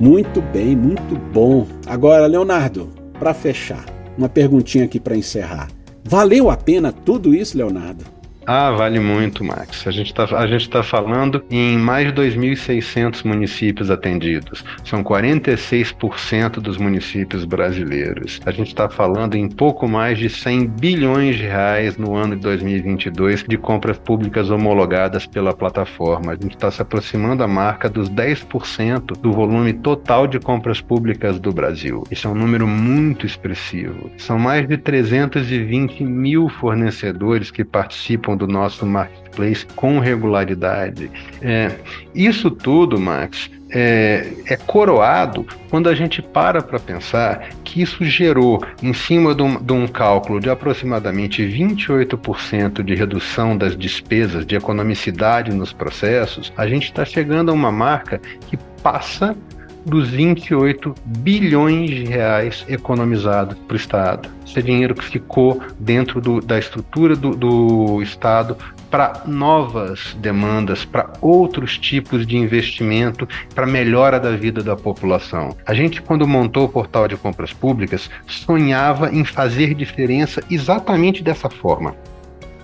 Muito 0.00 0.40
bem, 0.40 0.74
muito 0.74 1.14
bom. 1.32 1.66
Agora, 1.86 2.26
Leonardo, 2.26 2.88
para 3.18 3.34
fechar, 3.34 3.84
uma 4.16 4.28
perguntinha 4.28 4.86
aqui 4.86 4.98
para 4.98 5.16
encerrar. 5.16 5.68
Valeu 6.02 6.50
a 6.50 6.56
pena 6.56 6.90
tudo 6.90 7.34
isso, 7.34 7.58
Leonardo? 7.58 8.19
Ah, 8.46 8.70
vale 8.70 8.98
muito, 8.98 9.44
Max. 9.44 9.86
A 9.86 9.90
gente 9.90 10.06
está 10.06 10.26
tá 10.26 10.82
falando 10.82 11.44
em 11.50 11.76
mais 11.76 12.06
de 12.06 12.12
2.600 12.12 13.24
municípios 13.24 13.90
atendidos. 13.90 14.64
São 14.82 15.04
46% 15.04 16.54
dos 16.54 16.78
municípios 16.78 17.44
brasileiros. 17.44 18.40
A 18.46 18.50
gente 18.50 18.68
está 18.68 18.88
falando 18.88 19.34
em 19.34 19.48
pouco 19.48 19.86
mais 19.86 20.18
de 20.18 20.28
100 20.30 20.66
bilhões 20.68 21.36
de 21.36 21.42
reais 21.42 21.96
no 21.98 22.14
ano 22.14 22.34
de 22.34 22.42
2022 22.42 23.44
de 23.46 23.58
compras 23.58 23.98
públicas 23.98 24.50
homologadas 24.50 25.26
pela 25.26 25.54
plataforma. 25.54 26.32
A 26.32 26.34
gente 26.34 26.56
está 26.56 26.70
se 26.70 26.80
aproximando 26.80 27.36
da 27.36 27.48
marca 27.48 27.88
dos 27.88 28.08
10% 28.08 29.18
do 29.20 29.32
volume 29.32 29.74
total 29.74 30.26
de 30.26 30.40
compras 30.40 30.80
públicas 30.80 31.38
do 31.38 31.52
Brasil. 31.52 32.04
Isso 32.10 32.26
é 32.26 32.30
um 32.30 32.34
número 32.34 32.66
muito 32.66 33.26
expressivo. 33.26 34.10
São 34.16 34.38
mais 34.38 34.66
de 34.66 34.78
320 34.78 36.02
mil 36.04 36.48
fornecedores 36.48 37.50
que 37.50 37.64
participam 37.64 38.29
do 38.36 38.46
nosso 38.46 38.86
marketplace 38.86 39.66
com 39.76 39.98
regularidade. 39.98 41.10
É, 41.40 41.72
isso 42.14 42.50
tudo, 42.50 42.98
Max, 42.98 43.50
é, 43.70 44.32
é, 44.46 44.56
coroado 44.56 45.46
quando 45.68 45.88
a 45.88 45.94
gente 45.94 46.20
para 46.20 46.60
para 46.60 46.78
pensar 46.78 47.48
que 47.62 47.80
isso 47.80 48.04
gerou, 48.04 48.62
em 48.82 48.92
cima 48.92 49.34
de 49.34 49.42
um, 49.42 49.62
de 49.62 49.72
um 49.72 49.86
cálculo 49.86 50.40
de 50.40 50.50
aproximadamente 50.50 51.42
28% 51.42 52.82
de 52.82 52.94
redução 52.94 53.56
das 53.56 53.76
despesas, 53.76 54.44
de 54.44 54.56
economicidade 54.56 55.52
nos 55.54 55.72
processos, 55.72 56.52
a 56.56 56.66
gente 56.66 56.84
está 56.84 57.04
chegando 57.04 57.50
a 57.50 57.54
uma 57.54 57.70
marca 57.70 58.20
que 58.48 58.56
passa 58.82 59.36
dos 59.84 60.10
28 60.10 60.94
bilhões 61.04 61.90
de 61.90 62.04
reais 62.04 62.64
economizados 62.68 63.56
para 63.66 63.74
o 63.74 63.76
Estado. 63.76 64.28
Esse 64.46 64.58
é 64.58 64.62
dinheiro 64.62 64.94
que 64.94 65.04
ficou 65.04 65.60
dentro 65.78 66.20
do, 66.20 66.40
da 66.40 66.58
estrutura 66.58 67.16
do, 67.16 67.34
do 67.36 68.02
Estado 68.02 68.56
para 68.90 69.22
novas 69.26 70.16
demandas, 70.20 70.84
para 70.84 71.12
outros 71.20 71.78
tipos 71.78 72.26
de 72.26 72.36
investimento, 72.36 73.28
para 73.54 73.66
melhora 73.66 74.18
da 74.18 74.32
vida 74.32 74.62
da 74.62 74.74
população. 74.74 75.56
A 75.64 75.72
gente, 75.72 76.02
quando 76.02 76.26
montou 76.26 76.64
o 76.64 76.68
portal 76.68 77.06
de 77.06 77.16
compras 77.16 77.52
públicas, 77.52 78.10
sonhava 78.26 79.14
em 79.14 79.24
fazer 79.24 79.74
diferença 79.74 80.42
exatamente 80.50 81.22
dessa 81.22 81.48
forma. 81.48 81.94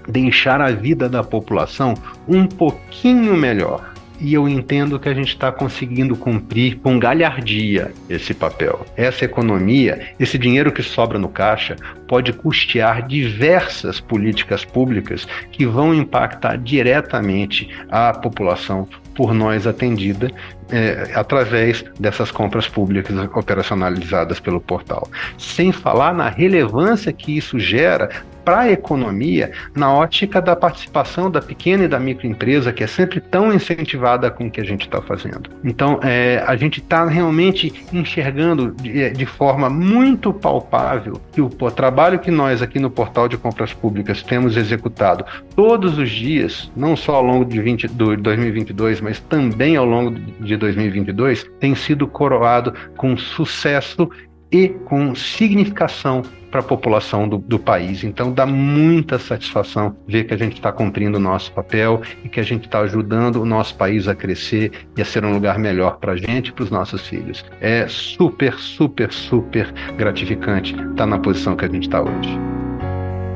Deixar 0.09 0.61
a 0.61 0.71
vida 0.71 1.09
da 1.09 1.23
população 1.23 1.95
um 2.29 2.47
pouquinho 2.47 3.37
melhor 3.37 3.96
e 4.21 4.35
eu 4.35 4.49
entendo 4.49 4.99
que 4.99 5.09
a 5.09 5.15
gente 5.15 5.29
está 5.29 5.53
conseguindo 5.53 6.17
cumprir 6.17 6.77
com 6.77 6.99
galhardia 6.99 7.93
esse 8.09 8.33
papel. 8.33 8.85
Essa 8.97 9.25
economia, 9.25 10.09
esse 10.19 10.39
dinheiro 10.39 10.73
que 10.73 10.83
sobra 10.83 11.19
no 11.19 11.29
caixa, 11.29 11.77
pode 12.07 12.33
custear 12.33 13.07
diversas 13.07 14.01
políticas 14.01 14.65
públicas 14.65 15.27
que 15.51 15.67
vão 15.67 15.95
impactar 15.95 16.57
diretamente 16.57 17.69
a 17.89 18.13
população 18.13 18.89
por 19.15 19.33
nós 19.33 19.67
atendida 19.67 20.31
é, 20.71 21.11
através 21.15 21.85
dessas 21.99 22.31
compras 22.31 22.69
públicas 22.69 23.17
operacionalizadas 23.35 24.41
pelo 24.41 24.61
portal. 24.61 25.09
Sem 25.39 25.73
falar 25.73 26.13
na 26.13 26.29
relevância 26.29 27.13
que 27.13 27.37
isso 27.37 27.59
gera 27.59 28.11
para 28.47 28.61
a 28.61 28.71
economia 28.71 29.51
na 29.75 29.93
ótica 29.93 30.41
da 30.41 30.55
participação 30.55 31.29
da 31.29 31.43
pequena 31.43 31.83
e 31.83 31.89
da 31.89 31.99
microempresa, 31.99 32.73
que 32.73 32.85
é 32.85 32.87
sempre 32.87 33.21
tão 33.21 33.53
incentivada 33.53 34.31
com 34.31 34.47
o 34.47 34.51
que 34.51 34.61
a 34.61 34.65
gente 34.65 34.83
está 34.83 35.03
fazendo. 35.03 35.51
Então, 35.65 35.99
é, 36.01 36.41
a 36.47 36.55
gente 36.55 36.79
está 36.79 37.05
realmente 37.07 37.75
enxergando 37.93 38.71
de, 38.71 39.03
é, 39.03 39.11
de, 39.11 39.27
forma 39.27 39.69
muito 39.69 40.33
palpável 40.33 41.21
que 41.33 41.41
o, 41.41 41.47
o 41.47 41.71
trabalho 41.73 42.21
que 42.21 42.31
nós 42.31 42.63
aqui 42.63 42.79
no 42.79 42.89
Portal 42.89 43.27
de 43.27 43.37
Compras 43.37 43.73
Públicas 43.73 44.23
temos 44.23 44.57
executado 44.57 45.25
todos 45.57 45.99
os 45.99 46.09
dias, 46.09 46.71
não 46.77 46.95
só 46.95 47.17
ao 47.17 47.25
longo 47.25 47.45
de 47.45 47.61
20, 47.61 47.89
do 47.89 48.17
2022, 48.17 49.01
mas 49.01 49.19
também 49.19 49.75
ao 49.75 49.85
longo 49.85 50.13
de 50.13 50.57
2022, 50.57 51.51
tem 51.59 51.75
sido 51.75 52.07
coroado 52.07 52.73
com 52.97 53.17
sucesso 53.17 54.09
e 54.51 54.69
com 54.69 55.15
significação 55.15 56.23
para 56.51 56.61
a 56.61 56.63
população 56.63 57.29
do, 57.29 57.39
do, 57.39 57.59
país. 57.59 58.05
Então 58.05 58.33
dá 58.33 58.47
muita 58.47 59.19
satisfação 59.19 59.97
ver 60.07 60.25
que 60.25 60.35
a 60.35 60.37
gente 60.37 60.55
está 60.55 60.73
cumprindo 60.73 61.19
o 61.19 61.21
nosso 61.21 61.53
papel 61.53 62.01
e 62.25 62.29
que 62.29 62.41
a 62.41 62.43
gente 62.43 62.65
está 62.65 62.81
ajudando 62.81 63.43
o 63.43 63.45
nosso 63.45 63.75
país 63.77 64.09
a 64.09 64.15
crescer 64.15 64.73
e 64.97 65.03
a 65.03 65.05
ser 65.05 65.25
um 65.25 65.33
lugar 65.33 65.59
melhor 65.59 65.99
para 65.99 66.13
a 66.13 66.17
gente 66.17 66.49
e 66.49 66.53
para 66.53 66.65
os 66.65 66.71
nossos 66.71 67.07
filhos. 67.07 67.45
É 67.61 67.87
super, 67.89 68.55
super, 68.55 69.13
super 69.13 69.73
gratificante 69.97 70.75
estar 70.75 71.07
na 71.07 71.19
posição 71.19 71.57
que 71.57 71.65
a 71.65 71.69
gente 71.69 71.83
está 71.83 72.01
hoje. 72.01 72.66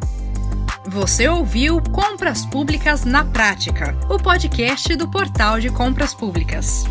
Você 0.87 1.29
ouviu 1.29 1.79
Compras 1.91 2.43
Públicas 2.47 3.05
na 3.05 3.23
Prática, 3.23 3.95
o 4.09 4.17
podcast 4.17 4.95
do 4.95 5.07
Portal 5.07 5.59
de 5.59 5.69
Compras 5.69 6.15
Públicas. 6.15 6.85